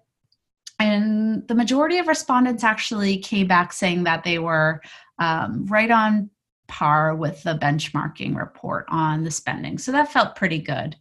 and 0.78 1.46
the 1.48 1.54
majority 1.54 1.98
of 1.98 2.08
respondents 2.08 2.64
actually 2.64 3.18
came 3.18 3.46
back 3.46 3.72
saying 3.72 4.04
that 4.04 4.24
they 4.24 4.38
were 4.38 4.80
um, 5.18 5.64
right 5.66 5.90
on 5.90 6.30
par 6.66 7.14
with 7.14 7.42
the 7.42 7.54
benchmarking 7.54 8.36
report 8.36 8.86
on 8.88 9.22
the 9.22 9.30
spending. 9.30 9.78
So 9.78 9.92
that 9.92 10.12
felt 10.12 10.36
pretty 10.36 10.58
good. 10.58 10.96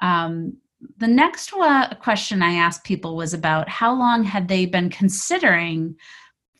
Um, 0.00 0.56
the 0.98 1.08
next 1.08 1.52
question 2.00 2.42
I 2.42 2.54
asked 2.54 2.84
people 2.84 3.16
was 3.16 3.34
about 3.34 3.68
how 3.68 3.94
long 3.94 4.22
had 4.24 4.48
they 4.48 4.66
been 4.66 4.90
considering 4.90 5.96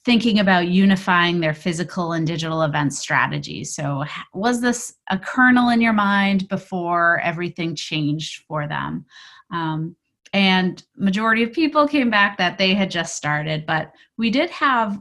thinking 0.04 0.38
about 0.38 0.68
unifying 0.68 1.40
their 1.40 1.54
physical 1.54 2.12
and 2.12 2.26
digital 2.26 2.62
event 2.62 2.92
strategies. 2.92 3.74
So, 3.74 4.04
was 4.34 4.60
this 4.60 4.94
a 5.10 5.18
kernel 5.18 5.70
in 5.70 5.80
your 5.80 5.94
mind 5.94 6.48
before 6.48 7.20
everything 7.20 7.74
changed 7.74 8.44
for 8.46 8.68
them? 8.68 9.06
Um, 9.50 9.96
and 10.32 10.82
majority 10.96 11.42
of 11.42 11.52
people 11.52 11.88
came 11.88 12.10
back 12.10 12.36
that 12.38 12.58
they 12.58 12.74
had 12.74 12.90
just 12.90 13.16
started, 13.16 13.64
but 13.66 13.92
we 14.18 14.30
did 14.30 14.50
have 14.50 15.00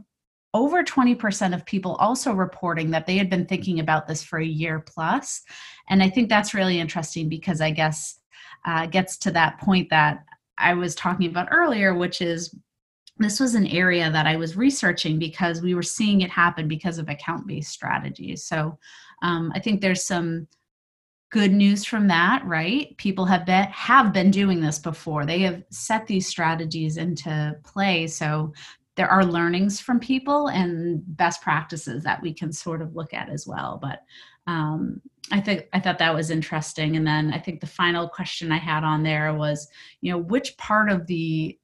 over 0.54 0.84
20% 0.84 1.56
of 1.56 1.66
people 1.66 1.96
also 1.96 2.32
reporting 2.32 2.92
that 2.92 3.08
they 3.08 3.18
had 3.18 3.30
been 3.30 3.48
thinking 3.48 3.80
about 3.80 4.08
this 4.08 4.24
for 4.24 4.38
a 4.38 4.46
year 4.46 4.80
plus. 4.80 5.42
And 5.90 6.04
I 6.04 6.10
think 6.10 6.30
that's 6.30 6.54
really 6.54 6.80
interesting 6.80 7.28
because 7.28 7.60
I 7.60 7.72
guess 7.72 8.20
uh, 8.65 8.86
gets 8.88 9.17
to 9.17 9.32
that 9.32 9.60
point 9.60 9.89
that 9.89 10.24
I 10.58 10.74
was 10.74 10.96
talking 10.96 11.29
about 11.29 11.50
earlier, 11.51 11.93
which 11.93 12.22
is 12.22 12.55
this 13.17 13.39
was 13.39 13.55
an 13.55 13.67
area 13.67 14.10
that 14.12 14.25
I 14.25 14.36
was 14.36 14.58
researching 14.58 15.20
because 15.20 15.62
we 15.62 15.75
were 15.75 15.84
seeing 15.84 16.22
it 16.22 16.32
happen 16.32 16.67
because 16.67 16.98
of 16.98 17.10
account 17.10 17.46
based 17.46 17.72
strategies. 17.72 18.46
So 18.46 18.77
um, 19.22 19.51
I 19.55 19.60
think 19.60 19.82
there's 19.82 20.03
some 20.03 20.48
good 21.32 21.51
news 21.51 21.84
from 21.84 22.08
that 22.08 22.46
right? 22.46 22.96
People 22.98 23.25
have 23.25 23.46
been 23.46 23.65
have 23.65 24.13
been 24.13 24.32
doing 24.32 24.62
this 24.62 24.79
before. 24.79 25.25
They 25.25 25.39
have 25.39 25.63
set 25.72 26.05
these 26.05 26.27
strategies 26.27 26.98
into 26.98 27.55
play. 27.63 28.08
So 28.08 28.53
there 28.96 29.10
are 29.10 29.25
learnings 29.25 29.79
from 29.79 30.00
people 30.00 30.48
and 30.50 31.01
best 31.17 31.41
practices 31.41 32.03
that 32.03 32.22
we 32.22 32.34
can 32.34 32.51
sort 32.51 32.82
of 32.82 32.96
look 32.96 33.13
at 33.13 33.29
as 33.29 33.48
well. 33.48 33.79
But 33.82 34.03
um, 34.48 35.02
i 35.32 35.40
think 35.40 35.68
i 35.74 35.80
thought 35.80 36.00
that 36.00 36.16
was 36.16 36.30
interesting. 36.30 36.96
And 36.96 37.08
then 37.08 37.34
i 37.34 37.40
think 37.40 37.62
the 37.62 37.68
final 37.68 38.08
question 38.08 38.52
i 38.52 38.58
had 38.58 38.84
on 38.84 39.04
there 39.04 39.34
was 39.34 39.68
you 40.02 40.12
know 40.12 40.18
which 40.18 40.58
part 40.58 40.90
of 40.92 41.08
the 41.08 41.58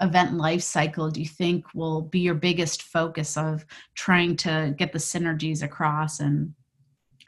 event 0.00 0.34
life 0.34 0.62
cycle 0.62 1.10
do 1.10 1.20
you 1.20 1.26
think 1.26 1.64
will 1.74 2.02
be 2.02 2.20
your 2.20 2.34
biggest 2.34 2.82
focus 2.82 3.36
of 3.36 3.64
trying 3.94 4.36
to 4.36 4.74
get 4.76 4.92
the 4.92 4.98
synergies 4.98 5.62
across 5.62 6.20
and 6.20 6.52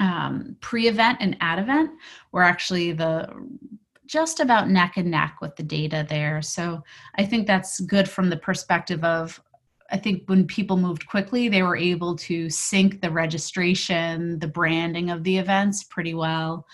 um, 0.00 0.56
pre-event 0.60 1.18
and 1.20 1.36
at 1.40 1.58
event? 1.58 1.90
Were 2.32 2.42
actually 2.42 2.92
the 2.92 3.28
just 4.06 4.40
about 4.40 4.70
neck 4.70 4.94
and 4.96 5.10
neck 5.10 5.36
with 5.42 5.54
the 5.56 5.62
data 5.62 6.06
there. 6.08 6.40
So 6.42 6.82
i 7.16 7.24
think 7.24 7.46
that's 7.46 7.80
good 7.80 8.08
from 8.08 8.30
the 8.30 8.36
perspective 8.36 9.04
of 9.04 9.40
I 9.90 9.96
think 9.96 10.24
when 10.26 10.46
people 10.46 10.76
moved 10.76 11.06
quickly, 11.06 11.48
they 11.48 11.62
were 11.62 11.76
able 11.76 12.14
to 12.16 12.50
sync 12.50 13.00
the 13.00 13.10
registration, 13.10 14.38
the 14.38 14.48
branding 14.48 15.10
of 15.10 15.24
the 15.24 15.38
events 15.38 15.84
pretty 15.84 16.14
well. 16.14 16.66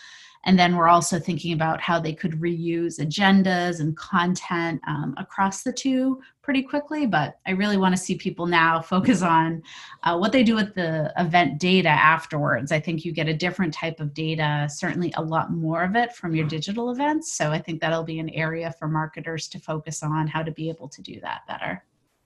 and 0.47 0.59
then 0.59 0.77
we're 0.77 0.89
also 0.89 1.19
thinking 1.19 1.55
about 1.55 1.81
how 1.81 1.99
they 1.99 2.13
could 2.13 2.33
reuse 2.33 3.01
agendas 3.01 3.81
and 3.81 3.97
content 3.97 4.79
um, 4.87 5.15
across 5.17 5.63
the 5.63 5.73
two 5.73 6.21
pretty 6.43 6.63
quickly. 6.63 7.07
But 7.07 7.39
I 7.47 7.53
really 7.53 7.79
want 7.79 7.97
to 7.97 8.03
see 8.03 8.15
people 8.17 8.47
now 8.47 8.83
focus 8.95 9.23
on 9.23 9.63
uh, 10.03 10.19
what 10.19 10.33
they 10.33 10.43
do 10.43 10.55
with 10.55 10.75
the 10.75 11.11
event 11.17 11.59
data 11.59 11.89
afterwards. 11.89 12.73
I 12.73 12.81
think 12.81 13.07
you 13.07 13.13
get 13.13 13.27
a 13.27 13.35
different 13.35 13.73
type 13.73 14.01
of 14.01 14.13
data, 14.13 14.69
certainly 14.71 15.15
a 15.17 15.23
lot 15.23 15.51
more 15.51 15.83
of 15.83 15.97
it 15.97 16.15
from 16.15 16.35
your 16.35 16.47
digital 16.47 16.91
events. 16.91 17.33
So 17.33 17.51
I 17.51 17.59
think 17.59 17.81
that'll 17.81 18.05
be 18.05 18.19
an 18.19 18.29
area 18.31 18.71
for 18.79 18.87
marketers 18.87 19.49
to 19.49 19.59
focus 19.59 20.03
on 20.03 20.27
how 20.27 20.43
to 20.43 20.53
be 20.53 20.69
able 20.69 20.89
to 20.91 21.01
do 21.01 21.21
that 21.21 21.47
better. 21.49 21.83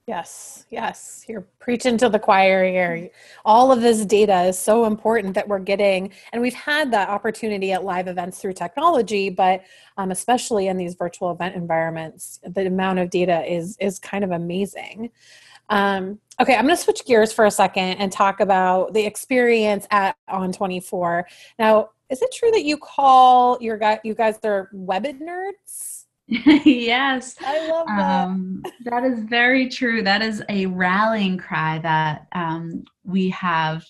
Yes, 0.09 0.65
yes, 0.71 1.27
you're 1.29 1.47
preaching 1.59 1.99
to 1.99 2.09
the 2.09 2.19
choir 2.19 2.65
here. 2.65 3.11
All 3.45 3.71
of 3.71 3.83
this 3.83 4.07
data 4.07 4.45
is 4.45 4.59
so 4.59 4.87
important 4.87 5.35
that 5.35 5.47
we're 5.47 5.59
getting, 5.59 6.13
and 6.33 6.41
we've 6.41 6.55
had 6.55 6.91
that 6.93 7.11
opportunity 7.11 7.73
at 7.73 7.85
live 7.85 8.09
events 8.09 8.39
through 8.39 8.55
technology, 8.55 9.29
but 9.29 9.65
um, 9.99 10.11
especially 10.11 10.69
in 10.69 10.79
these 10.79 10.95
virtual 10.95 11.31
event 11.31 11.57
environments, 11.57 12.41
the 12.43 12.67
amount 12.67 13.01
of 13.01 13.11
data 13.11 13.45
is 13.45 13.77
is 13.81 13.99
kind 13.99 14.25
of 14.25 14.31
amazing. 14.31 15.11
Um, 15.69 16.19
okay, 16.41 16.55
I'm 16.55 16.65
going 16.65 16.75
to 16.75 16.83
switch 16.83 17.05
gears 17.05 17.31
for 17.31 17.45
a 17.45 17.51
second 17.51 17.99
and 17.99 18.11
talk 18.11 18.41
about 18.41 18.95
the 18.95 19.05
experience 19.05 19.87
at 19.91 20.17
On24. 20.31 21.25
Now, 21.59 21.91
is 22.09 22.23
it 22.23 22.33
true 22.33 22.51
that 22.53 22.65
you 22.65 22.79
call 22.79 23.59
your 23.61 23.77
guy 23.77 24.01
you 24.05 24.15
guys 24.15 24.39
are 24.43 24.71
web 24.73 25.05
nerds? 25.05 25.98
yes. 26.65 27.37
I 27.41 27.69
love 27.69 27.87
that. 27.87 28.25
Um, 28.27 28.63
that 28.85 29.03
is 29.05 29.21
very 29.21 29.69
true. 29.69 30.03
That 30.03 30.21
is 30.21 30.43
a 30.51 30.67
rallying 30.67 31.39
cry 31.39 31.79
that 31.79 32.27
um, 32.33 32.85
we 33.09 33.31
have 33.31 33.85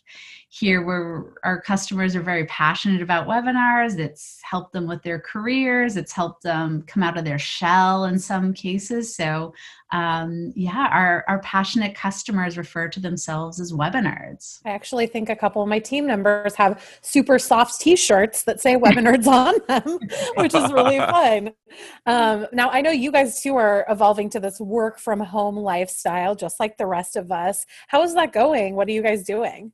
here 0.51 0.83
where 0.83 1.35
our 1.45 1.61
customers 1.61 2.17
are 2.17 2.23
very 2.23 2.47
passionate 2.47 3.03
about 3.03 3.27
webinars. 3.27 3.99
It's 3.99 4.41
helped 4.43 4.73
them 4.73 4.87
with 4.87 5.03
their 5.03 5.19
careers, 5.19 5.97
it's 5.97 6.13
helped 6.13 6.43
them 6.43 6.83
come 6.87 7.03
out 7.03 7.19
of 7.19 7.25
their 7.25 7.39
shell 7.39 8.05
in 8.05 8.19
some 8.19 8.55
cases. 8.55 9.15
So, 9.15 9.53
um, 9.91 10.53
yeah, 10.55 10.89
our, 10.91 11.25
our 11.29 11.39
passionate 11.41 11.95
customers 11.95 12.59
refer 12.59 12.89
to 12.89 13.01
themselves 13.01 13.61
as 13.61 13.73
webinerds. 13.73 14.61
I 14.65 14.71
actually 14.71 15.07
think 15.07 15.29
a 15.31 15.37
couple 15.37 15.63
of 15.63 15.69
my 15.69 15.79
team 15.79 16.07
members 16.07 16.55
have 16.57 16.83
super 17.01 17.39
soft 17.39 17.81
t 17.81 17.97
shirts 17.97 18.43
that 18.45 18.61
say 18.61 18.77
webinerds 18.77 19.27
on 19.29 19.55
them, 19.67 19.99
which 20.37 20.55
is 20.55 20.73
really 20.73 20.99
fun. 20.99 21.53
Um, 22.07 22.47
now, 22.53 22.71
I 22.71 22.81
know 22.81 22.91
you 22.91 23.13
guys 23.13 23.43
too 23.43 23.57
are 23.57 23.87
evolving 23.89 24.31
to 24.31 24.41
this 24.41 24.61
work 24.61 24.99
from 24.99 25.21
home 25.21 25.57
lifestyle, 25.57 26.35
just 26.35 26.61
like 26.61 26.77
the 26.77 26.87
rest 26.87 27.17
of 27.17 27.31
us. 27.33 27.65
How 27.89 28.03
is 28.03 28.15
that 28.15 28.33
going? 28.33 28.75
What 28.75 28.89
are 28.89 28.93
you 28.93 29.03
guys 29.09 29.25
doing? 29.25 29.73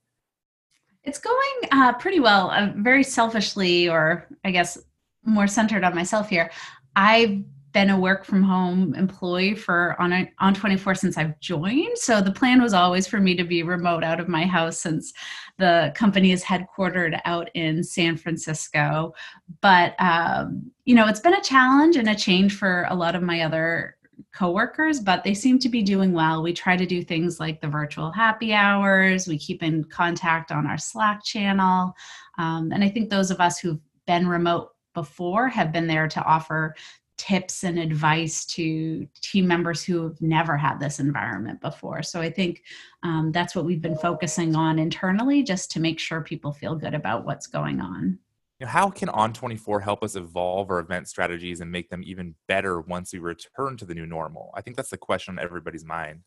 It's 1.02 1.18
going 1.18 1.70
uh, 1.72 1.94
pretty 1.94 2.20
well. 2.20 2.50
Uh, 2.50 2.72
very 2.76 3.02
selfishly, 3.02 3.88
or 3.88 4.28
I 4.44 4.50
guess 4.50 4.78
more 5.24 5.46
centered 5.46 5.84
on 5.84 5.94
myself 5.94 6.28
here. 6.28 6.50
I've 6.96 7.42
been 7.72 7.90
a 7.90 7.98
work 7.98 8.24
from 8.24 8.42
home 8.44 8.94
employee 8.94 9.56
for 9.56 10.00
on 10.00 10.12
a, 10.12 10.30
on 10.38 10.54
24 10.54 10.94
since 10.94 11.18
I've 11.18 11.38
joined. 11.40 11.98
So 11.98 12.20
the 12.20 12.30
plan 12.30 12.62
was 12.62 12.72
always 12.72 13.08
for 13.08 13.18
me 13.18 13.34
to 13.34 13.42
be 13.42 13.64
remote 13.64 14.04
out 14.04 14.20
of 14.20 14.28
my 14.28 14.46
house 14.46 14.78
since 14.78 15.12
the 15.58 15.92
company 15.96 16.30
is 16.30 16.44
headquartered 16.44 17.20
out 17.24 17.50
in 17.54 17.82
San 17.82 18.16
Francisco. 18.16 19.12
But 19.60 20.00
um, 20.00 20.70
you 20.84 20.94
know, 20.94 21.08
it's 21.08 21.20
been 21.20 21.34
a 21.34 21.42
challenge 21.42 21.96
and 21.96 22.08
a 22.08 22.14
change 22.14 22.56
for 22.56 22.86
a 22.88 22.94
lot 22.94 23.16
of 23.16 23.22
my 23.22 23.40
other 23.42 23.96
coworkers, 24.34 25.00
but 25.00 25.24
they 25.24 25.34
seem 25.34 25.58
to 25.60 25.68
be 25.68 25.82
doing 25.82 26.12
well. 26.12 26.42
We 26.42 26.52
try 26.52 26.76
to 26.76 26.86
do 26.86 27.02
things 27.02 27.40
like 27.40 27.60
the 27.60 27.68
virtual 27.68 28.10
happy 28.10 28.52
hours. 28.52 29.26
We 29.26 29.38
keep 29.38 29.62
in 29.62 29.84
contact 29.84 30.52
on 30.52 30.66
our 30.66 30.78
Slack 30.78 31.24
channel. 31.24 31.94
Um, 32.38 32.72
and 32.72 32.82
I 32.82 32.88
think 32.88 33.10
those 33.10 33.30
of 33.30 33.40
us 33.40 33.58
who've 33.58 33.80
been 34.06 34.28
remote 34.28 34.70
before 34.94 35.48
have 35.48 35.72
been 35.72 35.86
there 35.86 36.08
to 36.08 36.22
offer 36.24 36.74
tips 37.16 37.62
and 37.62 37.78
advice 37.78 38.44
to 38.44 39.06
team 39.20 39.46
members 39.46 39.84
who 39.84 40.02
have 40.02 40.20
never 40.20 40.56
had 40.56 40.80
this 40.80 40.98
environment 40.98 41.60
before. 41.60 42.02
So 42.02 42.20
I 42.20 42.30
think 42.30 42.62
um, 43.02 43.30
that's 43.32 43.54
what 43.54 43.64
we've 43.64 43.80
been 43.80 43.96
focusing 43.96 44.56
on 44.56 44.78
internally 44.78 45.42
just 45.42 45.70
to 45.72 45.80
make 45.80 46.00
sure 46.00 46.20
people 46.20 46.52
feel 46.52 46.74
good 46.74 46.94
about 46.94 47.24
what's 47.24 47.46
going 47.46 47.80
on 47.80 48.18
know, 48.60 48.66
how 48.66 48.90
can 48.90 49.08
On24 49.08 49.82
help 49.82 50.02
us 50.02 50.16
evolve 50.16 50.70
our 50.70 50.78
event 50.78 51.08
strategies 51.08 51.60
and 51.60 51.70
make 51.70 51.90
them 51.90 52.02
even 52.04 52.34
better 52.46 52.80
once 52.80 53.12
we 53.12 53.18
return 53.18 53.76
to 53.76 53.84
the 53.84 53.94
new 53.94 54.06
normal? 54.06 54.52
I 54.54 54.60
think 54.60 54.76
that's 54.76 54.90
the 54.90 54.96
question 54.96 55.36
on 55.36 55.44
everybody's 55.44 55.84
mind. 55.84 56.20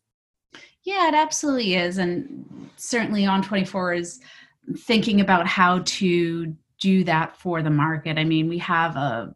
Yeah, 0.84 1.08
it 1.08 1.14
absolutely 1.14 1.74
is. 1.74 1.98
And 1.98 2.70
certainly 2.76 3.22
On24 3.22 3.98
is 3.98 4.20
thinking 4.78 5.20
about 5.20 5.46
how 5.46 5.80
to 5.84 6.54
do 6.80 7.04
that 7.04 7.36
for 7.36 7.62
the 7.62 7.70
market. 7.70 8.18
I 8.18 8.24
mean, 8.24 8.48
we 8.48 8.58
have 8.58 8.96
a 8.96 9.32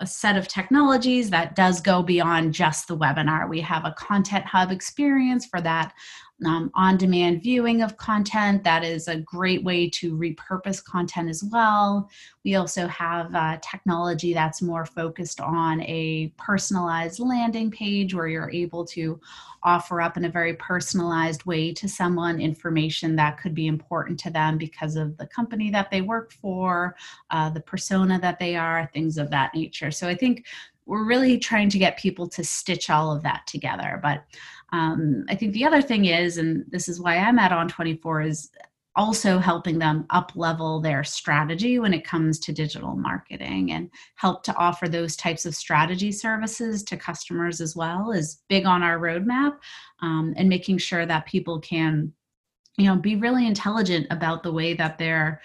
a 0.00 0.06
set 0.06 0.36
of 0.36 0.48
technologies 0.48 1.30
that 1.30 1.54
does 1.54 1.80
go 1.80 2.02
beyond 2.02 2.52
just 2.52 2.88
the 2.88 2.96
webinar. 2.96 3.48
We 3.48 3.60
have 3.60 3.84
a 3.84 3.92
content 3.92 4.44
hub 4.44 4.70
experience 4.70 5.46
for 5.46 5.60
that 5.60 5.92
um, 6.44 6.70
on 6.74 6.96
demand 6.96 7.42
viewing 7.42 7.82
of 7.82 7.96
content. 7.96 8.64
That 8.64 8.84
is 8.84 9.08
a 9.08 9.16
great 9.16 9.62
way 9.62 9.88
to 9.90 10.16
repurpose 10.16 10.82
content 10.82 11.28
as 11.28 11.44
well. 11.44 12.10
We 12.44 12.56
also 12.56 12.86
have 12.88 13.34
uh, 13.34 13.58
technology 13.62 14.34
that's 14.34 14.60
more 14.60 14.84
focused 14.84 15.40
on 15.40 15.80
a 15.82 16.32
personalized 16.36 17.20
landing 17.20 17.70
page 17.70 18.14
where 18.14 18.26
you're 18.26 18.50
able 18.50 18.84
to 18.86 19.20
offer 19.62 20.00
up 20.00 20.16
in 20.16 20.26
a 20.26 20.30
very 20.30 20.54
personalized 20.54 21.46
way 21.46 21.72
to 21.72 21.88
someone 21.88 22.40
information 22.40 23.16
that 23.16 23.38
could 23.40 23.54
be 23.54 23.66
important 23.66 24.18
to 24.20 24.30
them 24.30 24.58
because 24.58 24.96
of 24.96 25.16
the 25.16 25.26
company 25.28 25.70
that 25.70 25.90
they 25.90 26.02
work 26.02 26.32
for, 26.32 26.94
uh, 27.30 27.48
the 27.48 27.60
persona 27.60 28.18
that 28.20 28.38
they 28.38 28.56
are, 28.56 28.90
things 28.92 29.16
of 29.16 29.30
that 29.30 29.54
nature. 29.54 29.90
So 29.90 30.06
I 30.06 30.14
think 30.14 30.44
we're 30.86 31.06
really 31.06 31.38
trying 31.38 31.70
to 31.70 31.78
get 31.78 31.98
people 31.98 32.28
to 32.28 32.44
stitch 32.44 32.90
all 32.90 33.10
of 33.10 33.22
that 33.22 33.46
together. 33.46 33.98
But 34.02 34.24
um, 34.74 35.24
I 35.28 35.36
think 35.36 35.52
the 35.52 35.64
other 35.64 35.80
thing 35.80 36.06
is, 36.06 36.36
and 36.36 36.64
this 36.68 36.88
is 36.88 37.00
why 37.00 37.16
I'm 37.16 37.38
at 37.38 37.52
On24, 37.52 38.26
is 38.26 38.50
also 38.96 39.38
helping 39.38 39.78
them 39.78 40.04
up 40.10 40.32
level 40.34 40.80
their 40.80 41.04
strategy 41.04 41.78
when 41.78 41.94
it 41.94 42.04
comes 42.04 42.40
to 42.40 42.52
digital 42.52 42.96
marketing 42.96 43.70
and 43.70 43.88
help 44.16 44.42
to 44.42 44.56
offer 44.56 44.88
those 44.88 45.14
types 45.14 45.46
of 45.46 45.54
strategy 45.54 46.10
services 46.10 46.82
to 46.82 46.96
customers 46.96 47.60
as 47.60 47.76
well 47.76 48.10
is 48.10 48.42
big 48.48 48.66
on 48.66 48.82
our 48.82 48.98
roadmap 48.98 49.58
um, 50.02 50.34
and 50.36 50.48
making 50.48 50.78
sure 50.78 51.06
that 51.06 51.26
people 51.26 51.60
can 51.60 52.12
you 52.76 52.86
know 52.86 52.96
be 52.96 53.16
really 53.16 53.46
intelligent 53.46 54.06
about 54.10 54.44
the 54.44 54.52
way 54.52 54.74
that 54.74 54.96
they're 54.96 55.40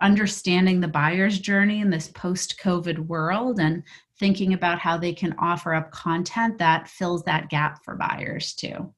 understanding 0.00 0.80
the 0.80 0.88
buyer's 0.88 1.38
journey 1.38 1.80
in 1.80 1.90
this 1.90 2.08
post 2.08 2.58
covid 2.60 2.98
world 3.06 3.60
and 3.60 3.84
thinking 4.20 4.52
about 4.52 4.78
how 4.78 4.96
they 4.96 5.12
can 5.12 5.34
offer 5.38 5.74
up 5.74 5.90
content 5.90 6.58
that 6.58 6.86
fills 6.86 7.24
that 7.24 7.48
gap 7.48 7.82
for 7.82 7.96
buyers 7.96 8.52
too. 8.52 8.92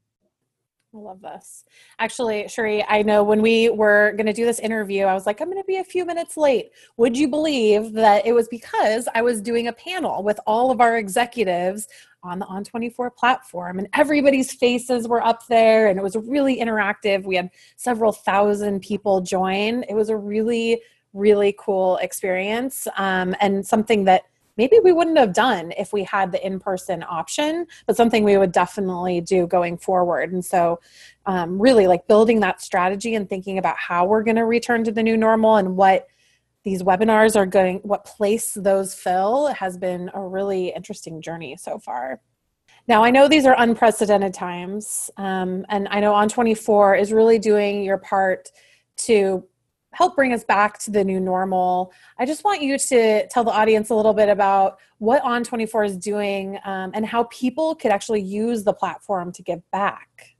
I 0.95 0.99
love 0.99 1.23
this. 1.23 1.65
Actually, 1.99 2.45
Cheri, 2.45 2.85
I 2.87 3.01
know 3.03 3.25
when 3.25 3.41
we 3.41 3.71
were 3.71 4.13
going 4.13 4.27
to 4.27 4.35
do 4.35 4.45
this 4.45 4.59
interview, 4.59 5.05
I 5.05 5.15
was 5.15 5.25
like, 5.25 5.41
I'm 5.41 5.47
going 5.47 5.63
to 5.63 5.67
be 5.67 5.79
a 5.79 5.85
few 5.85 6.05
minutes 6.05 6.37
late. 6.37 6.73
Would 6.99 7.17
you 7.17 7.29
believe 7.29 7.93
that 7.93 8.27
it 8.27 8.35
was 8.35 8.47
because 8.49 9.09
I 9.15 9.23
was 9.23 9.41
doing 9.41 9.69
a 9.69 9.73
panel 9.73 10.23
with 10.23 10.39
all 10.47 10.71
of 10.71 10.83
our 10.83 10.99
executives 10.99 11.89
on 12.23 12.39
the 12.39 12.45
On24 12.45 13.17
platform 13.17 13.79
and 13.79 13.89
everybody's 13.95 14.53
faces 14.53 15.09
were 15.09 15.25
up 15.25 15.47
there 15.47 15.89
and 15.89 15.99
it 15.99 16.03
was 16.03 16.15
really 16.15 16.59
interactive. 16.59 17.25
We 17.25 17.37
had 17.37 17.51
several 17.77 18.13
thousand 18.13 18.81
people 18.81 19.23
join. 19.23 19.85
It 19.85 19.95
was 19.95 20.11
a 20.11 20.17
really, 20.17 20.83
really 21.15 21.55
cool 21.59 21.97
experience 21.99 22.87
um, 22.99 23.35
and 23.41 23.67
something 23.67 24.05
that 24.05 24.25
maybe 24.57 24.79
we 24.83 24.93
wouldn't 24.93 25.19
have 25.19 25.33
done 25.33 25.73
if 25.79 25.93
we 25.93 26.05
had 26.05 26.33
the 26.33 26.45
in-person 26.45 27.05
option 27.09 27.67
but 27.87 27.97
something 27.97 28.25
we 28.25 28.37
would 28.37 28.53
definitely 28.53 29.21
do 29.21 29.47
going 29.47 29.77
forward. 29.77 30.33
And 30.33 30.45
so 30.45 30.81
um, 31.27 31.61
really 31.61 31.87
like 31.87 32.07
building 32.07 32.41
that 32.41 32.61
strategy 32.61 33.15
and 33.15 33.29
thinking 33.29 33.59
about 33.59 33.77
how 33.77 34.05
we're 34.05 34.23
going 34.23 34.37
to 34.37 34.45
return 34.45 34.85
to 34.85 34.93
the 34.93 35.03
new 35.03 35.17
normal 35.17 35.57
and 35.57 35.77
what 35.77 36.07
these 36.65 36.83
webinars 36.83 37.35
are 37.35 37.47
going 37.47 37.79
what 37.79 38.05
place 38.05 38.55
those 38.55 38.95
fill 38.95 39.49
has 39.49 39.77
been 39.77 40.11
a 40.15 40.21
really 40.21 40.69
interesting 40.69 41.21
journey 41.21 41.57
so 41.57 41.79
far. 41.79 42.21
Now 42.89 43.05
i 43.05 43.11
know 43.11 43.29
these 43.29 43.47
are 43.47 43.55
unprecedented 43.59 44.35
times 44.35 45.11
um, 45.17 45.65
and 45.69 45.89
i 45.91 46.01
know 46.01 46.13
on24 46.13 47.01
is 47.01 47.13
really 47.13 47.39
doing 47.39 47.85
your 47.85 47.99
part 47.99 48.51
to 48.97 49.45
help 49.93 50.17
bring 50.17 50.33
us 50.33 50.45
back 50.45 50.79
to 50.81 50.91
the 50.91 51.05
new 51.05 51.21
normal. 51.21 51.93
I 52.19 52.27
just 52.27 52.45
want 52.45 52.63
you 52.63 52.79
to 52.79 53.27
tell 53.29 53.45
the 53.45 53.51
audience 53.51 53.91
a 53.91 53.95
little 53.95 54.15
bit 54.15 54.29
about 54.29 54.79
what 54.99 55.23
On24 55.23 55.87
is 55.87 55.97
doing 55.97 56.59
um, 56.65 56.91
and 56.95 57.05
how 57.05 57.25
people 57.25 57.75
could 57.75 57.91
actually 57.91 58.23
use 58.23 58.65
the 58.65 58.73
platform 58.73 59.33
to 59.33 59.43
give 59.43 59.61
back. 59.71 60.37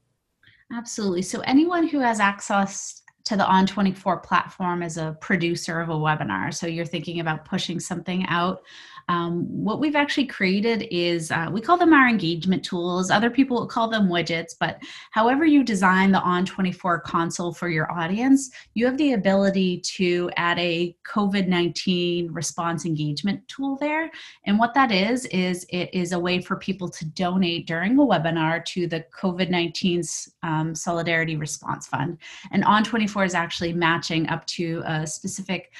Absolutely. 0.71 1.21
So, 1.21 1.41
anyone 1.41 1.87
who 1.87 1.99
has 1.99 2.19
access 2.19 3.01
to 3.25 3.37
the 3.37 3.43
On24 3.43 4.23
platform 4.23 4.83
as 4.83 4.97
a 4.97 5.15
producer 5.21 5.79
of 5.79 5.89
a 5.89 5.93
webinar, 5.93 6.53
so 6.53 6.67
you're 6.67 6.85
thinking 6.85 7.19
about 7.19 7.45
pushing 7.45 7.79
something 7.79 8.25
out 8.27 8.63
Um, 9.09 9.45
what 9.63 9.79
we've 9.79 9.95
actually 9.95 10.27
created 10.27 10.87
is 10.91 11.31
uh, 11.31 11.49
we 11.51 11.61
call 11.61 11.77
them 11.77 11.93
our 11.93 12.07
engagement 12.07 12.63
tools. 12.63 13.11
Other 13.11 13.29
people 13.29 13.65
call 13.67 13.89
them 13.89 14.07
widgets, 14.07 14.55
but 14.59 14.77
however 15.11 15.45
you 15.45 15.63
design 15.63 16.11
the 16.11 16.19
On24 16.19 17.03
console 17.03 17.53
for 17.53 17.69
your 17.69 17.91
audience, 17.91 18.51
you 18.73 18.85
have 18.85 18.97
the 18.97 19.13
ability 19.13 19.79
to 19.81 20.29
add 20.37 20.59
a 20.59 20.95
COVID 21.07 21.47
19 21.47 22.31
response 22.31 22.85
engagement 22.85 23.45
tool 23.47 23.77
there. 23.77 24.09
And 24.45 24.57
what 24.57 24.73
that 24.73 24.91
is, 24.91 25.25
is 25.25 25.65
it 25.69 25.89
is 25.93 26.11
a 26.11 26.19
way 26.19 26.41
for 26.41 26.55
people 26.55 26.89
to 26.89 27.05
donate 27.05 27.67
during 27.67 27.97
a 27.97 28.01
webinar 28.01 28.63
to 28.65 28.87
the 28.87 29.05
COVID 29.19 29.49
19's 29.49 30.33
um, 30.43 30.73
Solidarity 30.75 31.35
Response 31.35 31.87
Fund. 31.87 32.17
And 32.51 32.63
On24 32.63 33.25
is 33.25 33.33
actually 33.33 33.73
matching 33.73 34.27
up 34.29 34.45
to 34.47 34.83
a 34.85 35.05
specific 35.07 35.71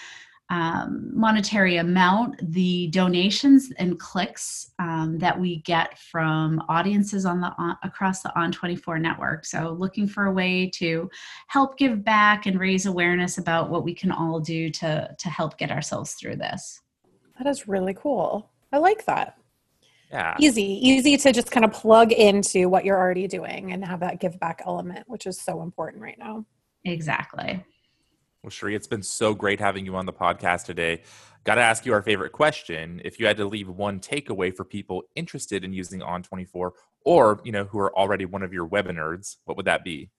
um, 0.49 1.10
monetary 1.13 1.77
amount, 1.77 2.36
the 2.51 2.88
donations 2.88 3.71
and 3.77 3.99
clicks 3.99 4.71
um, 4.77 5.17
that 5.19 5.39
we 5.39 5.58
get 5.58 5.97
from 5.97 6.62
audiences 6.69 7.25
on 7.25 7.39
the 7.41 7.53
on, 7.58 7.77
across 7.84 8.21
the 8.21 8.32
On24 8.36 9.01
network. 9.01 9.45
So, 9.45 9.75
looking 9.79 10.08
for 10.08 10.25
a 10.25 10.32
way 10.32 10.69
to 10.75 11.10
help 11.47 11.77
give 11.77 12.03
back 12.03 12.45
and 12.45 12.60
raise 12.60 12.86
awareness 12.86 13.38
about 13.38 13.69
what 13.69 13.84
we 13.84 13.93
can 13.93 14.12
all 14.12 14.39
do 14.39 14.69
to 14.69 15.15
to 15.17 15.29
help 15.29 15.58
get 15.58 15.71
ourselves 15.71 16.13
through 16.13 16.36
this. 16.36 16.82
That 17.38 17.47
is 17.47 17.67
really 17.67 17.93
cool. 17.93 18.51
I 18.71 18.77
like 18.77 19.06
that. 19.06 19.38
Yeah. 20.12 20.36
Easy, 20.39 20.62
easy 20.63 21.17
to 21.17 21.32
just 21.32 21.49
kind 21.49 21.65
of 21.65 21.73
plug 21.73 22.12
into 22.12 22.69
what 22.69 22.86
you're 22.86 22.99
already 22.99 23.27
doing 23.27 23.71
and 23.71 23.84
have 23.84 24.01
that 24.01 24.19
give 24.19 24.39
back 24.39 24.62
element, 24.63 25.06
which 25.08 25.25
is 25.25 25.41
so 25.41 25.63
important 25.63 26.03
right 26.03 26.19
now. 26.19 26.45
Exactly. 26.86 27.65
Well, 28.43 28.51
Cheri, 28.51 28.75
it's 28.75 28.88
been 28.88 29.03
so 29.03 29.34
great 29.34 29.62
having 29.62 29.86
you 29.86 29.95
on 29.95 30.06
the 30.06 30.12
podcast 30.12 30.65
today. 30.65 31.03
Got 31.45 31.56
to 31.56 31.62
ask 31.62 31.86
you 31.86 31.93
our 31.93 32.01
favorite 32.01 32.34
question. 32.34 33.01
If 33.06 33.17
you 33.17 33.25
had 33.25 33.38
to 33.38 33.45
leave 33.45 33.69
one 33.69 34.01
takeaway 34.01 34.53
for 34.53 34.65
people 34.65 35.03
interested 35.15 35.63
in 35.63 35.71
using 35.71 36.01
On24 36.01 36.71
or, 37.06 37.41
you 37.45 37.53
know, 37.53 37.63
who 37.63 37.79
are 37.79 37.97
already 37.97 38.25
one 38.25 38.43
of 38.43 38.51
your 38.51 38.67
webinars, 38.67 39.38
what 39.45 39.56
would 39.56 39.65
that 39.67 39.86
be? 39.86 40.10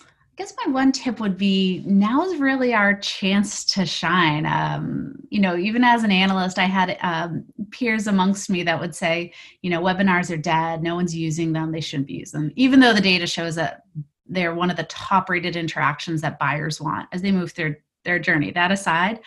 I 0.00 0.04
guess 0.36 0.54
my 0.64 0.72
one 0.72 0.92
tip 0.92 1.18
would 1.18 1.36
be 1.36 1.82
now 1.84 2.22
is 2.22 2.38
really 2.38 2.72
our 2.72 2.94
chance 2.94 3.64
to 3.74 3.84
shine. 3.84 4.46
Um, 4.46 5.16
you 5.28 5.40
know, 5.40 5.56
even 5.56 5.82
as 5.82 6.04
an 6.04 6.12
analyst, 6.12 6.56
I 6.56 6.66
had 6.66 6.98
um, 7.02 7.46
peers 7.72 8.06
amongst 8.06 8.48
me 8.48 8.62
that 8.62 8.78
would 8.78 8.94
say, 8.94 9.32
you 9.60 9.70
know, 9.70 9.80
webinars 9.80 10.32
are 10.32 10.38
dead, 10.38 10.84
no 10.84 10.94
one's 10.94 11.16
using 11.16 11.52
them, 11.52 11.72
they 11.72 11.80
shouldn't 11.80 12.06
be 12.06 12.14
using 12.14 12.42
them, 12.42 12.52
even 12.54 12.78
though 12.78 12.94
the 12.94 13.00
data 13.00 13.26
shows 13.26 13.56
that 13.56 13.82
they're 14.30 14.54
one 14.54 14.70
of 14.70 14.76
the 14.76 14.84
top 14.84 15.28
rated 15.28 15.56
interactions 15.56 16.22
that 16.22 16.38
buyers 16.38 16.80
want 16.80 17.08
as 17.12 17.20
they 17.20 17.32
move 17.32 17.52
through 17.52 17.76
their 18.04 18.18
journey. 18.18 18.50
That 18.50 18.72
aside, 18.72 19.20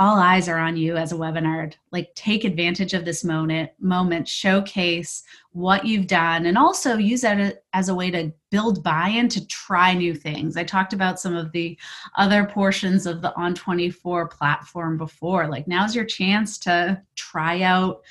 all 0.00 0.16
eyes 0.18 0.48
are 0.48 0.58
on 0.58 0.76
you 0.76 0.96
as 0.96 1.10
a 1.12 1.16
webinerd. 1.16 1.74
Like 1.90 2.14
take 2.14 2.44
advantage 2.44 2.94
of 2.94 3.04
this 3.04 3.24
moment, 3.24 3.70
moment, 3.80 4.28
showcase 4.28 5.24
what 5.52 5.84
you've 5.84 6.06
done, 6.06 6.46
and 6.46 6.56
also 6.56 6.96
use 6.96 7.20
that 7.22 7.62
as 7.72 7.88
a 7.88 7.94
way 7.94 8.10
to 8.12 8.32
build 8.50 8.84
buy-in 8.84 9.28
to 9.30 9.46
try 9.48 9.94
new 9.94 10.14
things. 10.14 10.56
I 10.56 10.62
talked 10.64 10.92
about 10.92 11.18
some 11.18 11.34
of 11.34 11.50
the 11.50 11.76
other 12.16 12.44
portions 12.44 13.06
of 13.06 13.22
the 13.22 13.32
On24 13.36 14.30
platform 14.30 14.98
before. 14.98 15.48
Like 15.48 15.66
now's 15.66 15.96
your 15.96 16.04
chance 16.04 16.58
to 16.58 17.02
try 17.16 17.62
out 17.62 18.02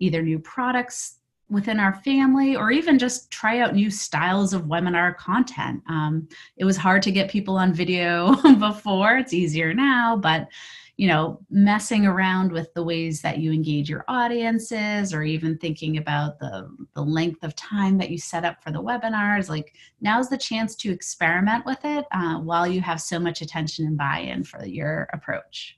either 0.00 0.22
new 0.22 0.38
products 0.40 1.15
within 1.48 1.78
our 1.78 1.94
family 1.94 2.56
or 2.56 2.70
even 2.70 2.98
just 2.98 3.30
try 3.30 3.60
out 3.60 3.74
new 3.74 3.90
styles 3.90 4.52
of 4.52 4.64
webinar 4.64 5.16
content. 5.16 5.82
Um, 5.88 6.28
it 6.56 6.64
was 6.64 6.76
hard 6.76 7.02
to 7.02 7.12
get 7.12 7.30
people 7.30 7.56
on 7.56 7.72
video 7.72 8.34
before, 8.58 9.16
it's 9.18 9.32
easier 9.32 9.72
now, 9.72 10.16
but 10.16 10.48
you 10.96 11.08
know, 11.08 11.38
messing 11.50 12.06
around 12.06 12.50
with 12.50 12.72
the 12.72 12.82
ways 12.82 13.20
that 13.20 13.38
you 13.38 13.52
engage 13.52 13.90
your 13.90 14.04
audiences 14.08 15.12
or 15.12 15.22
even 15.22 15.58
thinking 15.58 15.98
about 15.98 16.38
the, 16.38 16.74
the 16.94 17.02
length 17.02 17.44
of 17.44 17.54
time 17.54 17.98
that 17.98 18.10
you 18.10 18.18
set 18.18 18.46
up 18.46 18.62
for 18.62 18.70
the 18.70 18.82
webinars, 18.82 19.50
like 19.50 19.74
now's 20.00 20.30
the 20.30 20.38
chance 20.38 20.74
to 20.74 20.90
experiment 20.90 21.66
with 21.66 21.78
it 21.84 22.06
uh, 22.12 22.38
while 22.38 22.66
you 22.66 22.80
have 22.80 23.00
so 23.00 23.18
much 23.18 23.42
attention 23.42 23.86
and 23.86 23.98
buy-in 23.98 24.42
for 24.42 24.64
your 24.64 25.06
approach. 25.12 25.75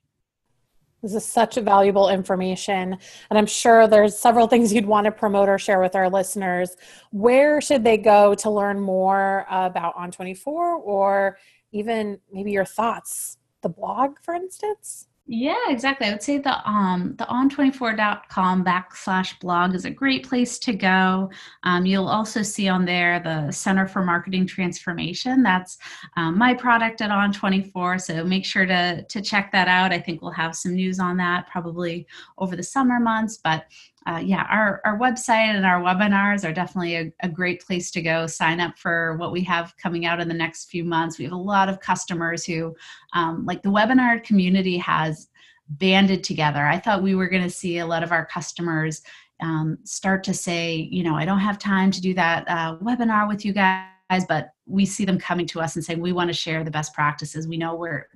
This 1.02 1.14
is 1.14 1.24
such 1.24 1.54
valuable 1.56 2.08
information. 2.08 2.98
And 3.30 3.38
I'm 3.38 3.46
sure 3.46 3.87
there's 3.87 4.18
several 4.18 4.48
things 4.48 4.72
you'd 4.72 4.87
want 4.87 5.04
to 5.04 5.12
promote 5.12 5.48
or 5.48 5.58
share 5.58 5.80
with 5.80 5.94
our 5.94 6.11
listeners. 6.11 6.76
Where 7.12 7.61
should 7.61 7.84
they 7.84 7.96
go 7.96 8.34
to 8.37 8.50
learn 8.50 8.80
more 8.80 9.46
about 9.48 9.94
On24 9.96 10.46
or 10.46 11.38
even 11.72 12.18
maybe 12.32 12.50
your 12.50 12.64
thoughts? 12.64 13.38
The 13.62 13.68
blog, 13.68 14.18
for 14.22 14.34
instance? 14.34 15.06
Yeah, 15.30 15.68
exactly. 15.68 16.06
I 16.06 16.12
would 16.12 16.22
say 16.22 16.38
the 16.38 16.66
um 16.66 17.14
the 17.18 17.24
on24.com 17.24 18.64
backslash 18.64 19.38
blog 19.40 19.74
is 19.74 19.84
a 19.84 19.90
great 19.90 20.26
place 20.26 20.58
to 20.60 20.72
go. 20.72 21.30
Um, 21.64 21.84
you'll 21.84 22.08
also 22.08 22.40
see 22.40 22.66
on 22.66 22.86
there 22.86 23.20
the 23.20 23.52
Center 23.52 23.86
for 23.86 24.02
Marketing 24.02 24.46
Transformation. 24.46 25.42
That's 25.42 25.76
um, 26.16 26.38
my 26.38 26.54
product 26.54 27.02
at 27.02 27.10
On24. 27.10 28.00
So 28.00 28.24
make 28.24 28.46
sure 28.46 28.64
to 28.64 29.02
to 29.02 29.20
check 29.20 29.52
that 29.52 29.68
out. 29.68 29.92
I 29.92 29.98
think 29.98 30.22
we'll 30.22 30.30
have 30.30 30.56
some 30.56 30.74
news 30.74 30.98
on 30.98 31.18
that 31.18 31.46
probably 31.46 32.06
over 32.38 32.56
the 32.56 32.62
summer 32.62 32.98
months. 32.98 33.36
But 33.36 33.66
uh, 34.09 34.18
yeah, 34.18 34.47
our, 34.51 34.81
our 34.85 34.99
website 34.99 35.55
and 35.55 35.66
our 35.66 35.83
webinars 35.83 36.49
are 36.49 36.53
definitely 36.53 36.97
a, 36.97 37.12
a, 37.21 37.29
great 37.29 37.64
place 37.64 37.90
to 37.90 38.01
go. 38.01 38.27
Sign 38.27 38.59
up 38.59 38.79
for 38.79 39.16
what 39.18 39.33
we 39.33 39.42
have 39.42 39.77
coming 39.77 40.07
out 40.07 40.18
in 40.18 40.29
the 40.29 40.35
next 40.35 40.71
few 40.71 40.83
months. 40.83 41.18
We 41.18 41.25
have 41.25 41.35
a 41.35 41.37
lot 41.37 41.68
of 41.68 41.81
customers 41.81 42.42
who, 42.44 42.75
um, 43.12 43.44
like 43.44 43.62
the 43.62 43.68
webinar 43.68 44.25
community, 44.25 44.79
has 44.79 45.29
banded 45.68 46.25
together. 46.25 46.66
I 46.66 46.79
thought 46.79 47.03
we 47.03 47.14
were 47.14 47.29
going 47.29 47.42
to 47.42 47.51
see 47.51 47.79
a 47.79 47.87
lot 47.87 48.03
of 48.03 48.11
our 48.11 48.25
customers 48.25 49.03
um, 49.42 49.77
start 49.85 50.25
to 50.25 50.33
say, 50.33 50.88
you 50.90 51.03
know, 51.03 51.14
I 51.14 51.27
don't 51.27 51.40
have 51.40 51.59
time 51.59 51.90
to 51.90 52.01
do 52.01 52.14
that 52.14 52.49
uh, 52.49 52.79
webinar 52.79 53.29
with 53.29 53.44
you 53.44 53.53
guys 53.53 53.85
but 54.27 54.53
we 54.64 54.87
see 54.87 55.05
them 55.05 55.18
coming 55.18 55.47
to 55.47 55.61
us 55.61 55.77
and 55.77 55.85
saying 55.85 56.01
we 56.01 56.12
want 56.12 56.29
to 56.29 56.35
share 56.35 56.64
the 56.64 56.71
best 56.71 56.94
practices 56.94 57.47
we 57.47 57.59
know 57.59 57.75
we're 57.75 58.09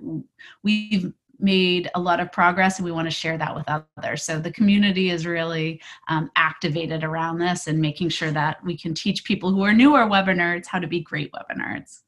we've 0.63 1.13
made 1.39 1.89
a 1.95 1.99
lot 1.99 2.19
of 2.19 2.31
progress 2.31 2.77
and 2.77 2.85
we 2.85 2.91
want 2.91 3.07
to 3.07 3.11
share 3.11 3.37
that 3.37 3.55
with 3.55 3.65
others. 3.67 4.23
So 4.23 4.39
the 4.39 4.51
community 4.51 5.09
is 5.09 5.25
really 5.25 5.81
um, 6.07 6.31
activated 6.35 7.03
around 7.03 7.39
this 7.39 7.67
and 7.67 7.79
making 7.79 8.09
sure 8.09 8.31
that 8.31 8.63
we 8.63 8.77
can 8.77 8.93
teach 8.93 9.23
people 9.23 9.51
who 9.51 9.63
are 9.63 9.73
newer 9.73 10.05
webinerds 10.05 10.67
how 10.67 10.79
to 10.79 10.87
be 10.87 11.01
great 11.01 11.31
webinerds. 11.33 12.01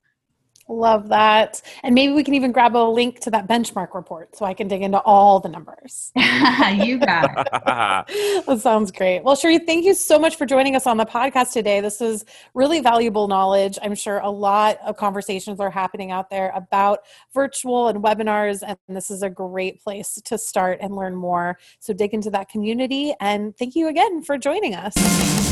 Love 0.68 1.10
that. 1.10 1.62
And 1.84 1.94
maybe 1.94 2.14
we 2.14 2.24
can 2.24 2.34
even 2.34 2.52
grab 2.52 2.76
a 2.76 2.80
link 2.80 3.20
to 3.22 3.32
that 3.32 3.48
benchmark 3.48 3.94
report 3.94 4.36
so 4.36 4.46
I 4.46 4.56
can 4.56 4.68
dig 4.68 4.82
into 4.82 5.00
all 5.00 5.40
the 5.40 5.50
numbers. 5.50 6.12
you 6.16 6.98
got 6.98 7.26
it. 7.38 8.46
that 8.48 8.60
sounds 8.62 8.92
great. 8.92 9.24
Well, 9.24 9.36
Cheri, 9.36 9.60
thank 9.60 9.86
you 9.86 9.94
so 9.94 10.18
much 10.18 10.38
for 10.38 10.48
joining 10.48 10.76
us 10.76 10.88
on 10.88 10.98
the 10.98 11.06
podcast 11.06 11.54
today. 11.54 11.82
This 11.82 12.02
is 12.02 12.26
really 12.56 12.80
valuable 12.80 13.28
knowledge. 13.28 13.78
I'm 13.84 13.94
sure 13.94 14.18
a 14.20 14.30
lot 14.30 14.80
of 14.84 14.98
conversations 14.98 15.60
are 15.60 15.70
happening 15.70 16.10
out 16.10 16.32
there 16.32 16.52
about 16.56 17.02
virtual 17.32 17.88
and 17.88 18.04
webinars, 18.04 18.64
and 18.66 18.78
this 18.90 19.12
is 19.12 19.22
a 19.22 19.30
great 19.30 19.84
place 19.84 20.20
to 20.26 20.38
start 20.38 20.80
and 20.82 20.96
learn 20.96 21.16
more. 21.16 21.60
So 21.80 21.94
dig 21.94 22.16
into 22.16 22.32
that 22.32 22.50
community. 22.50 23.14
And 23.20 23.56
thank 23.56 23.76
you 23.76 23.88
again 23.88 24.24
for 24.24 24.40
joining 24.40 24.74
us. 24.74 25.45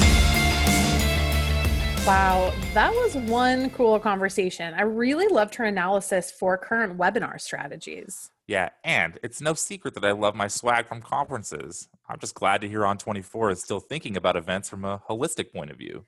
Wow, 2.05 2.51
that 2.73 2.91
was 2.91 3.15
one 3.15 3.69
cool 3.69 3.97
conversation. 3.97 4.73
I 4.73 4.81
really 4.81 5.27
loved 5.27 5.55
her 5.55 5.63
analysis 5.63 6.31
for 6.31 6.57
current 6.57 6.97
webinar 6.97 7.39
strategies. 7.39 8.29
Yeah, 8.45 8.71
and 8.83 9.17
it's 9.23 9.39
no 9.39 9.53
secret 9.53 9.93
that 9.93 10.03
I 10.03 10.11
love 10.11 10.35
my 10.35 10.49
swag 10.49 10.85
from 10.85 11.01
conferences. 11.01 11.87
I'm 12.09 12.19
just 12.19 12.35
glad 12.35 12.59
to 12.59 12.67
hear 12.67 12.81
On24 12.81 13.53
is 13.53 13.63
still 13.63 13.79
thinking 13.79 14.17
about 14.17 14.35
events 14.35 14.67
from 14.67 14.83
a 14.83 15.01
holistic 15.09 15.53
point 15.53 15.71
of 15.71 15.77
view. 15.77 16.03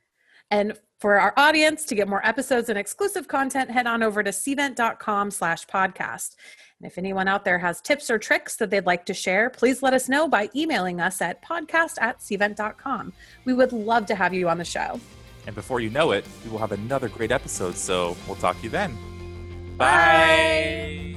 And 0.52 0.78
for 1.00 1.18
our 1.18 1.34
audience, 1.38 1.86
to 1.86 1.96
get 1.96 2.10
more 2.10 2.26
episodes 2.28 2.68
and 2.68 2.78
exclusive 2.78 3.30
content, 3.30 3.72
head 3.72 3.88
on 3.88 4.04
over 4.04 4.22
to 4.22 4.32
cvent.com 4.32 5.32
slash 5.32 5.66
podcast. 5.66 6.36
And 6.82 6.92
if 6.92 6.98
anyone 6.98 7.30
out 7.30 7.46
there 7.46 7.60
has 7.60 7.80
tips 7.80 8.10
or 8.10 8.20
tricks 8.20 8.58
that 8.58 8.70
they'd 8.70 8.86
like 8.86 9.06
to 9.06 9.14
share, 9.14 9.50
please 9.50 9.82
let 9.82 9.94
us 9.94 10.10
know 10.10 10.28
by 10.28 10.50
emailing 10.54 11.00
us 11.00 11.22
at 11.22 11.42
podcast 11.42 11.94
at 12.02 12.20
cvent.com. 12.20 13.14
We 13.46 13.54
would 13.54 13.72
love 13.72 14.06
to 14.08 14.16
have 14.16 14.34
you 14.34 14.50
on 14.50 14.58
the 14.58 14.66
show. 14.66 15.00
And 15.46 15.56
before 15.56 15.80
you 15.80 15.90
know 15.90 16.12
it, 16.12 16.26
we 16.44 16.50
will 16.52 16.60
have 16.60 16.72
another 16.72 17.10
great 17.10 17.32
episode. 17.32 17.76
So 17.76 18.16
we'll 18.28 18.36
talk 18.38 18.58
to 18.58 18.64
you 18.64 18.70
then. 18.70 18.98
Bye. 19.78 19.86
Bye. 19.86 21.15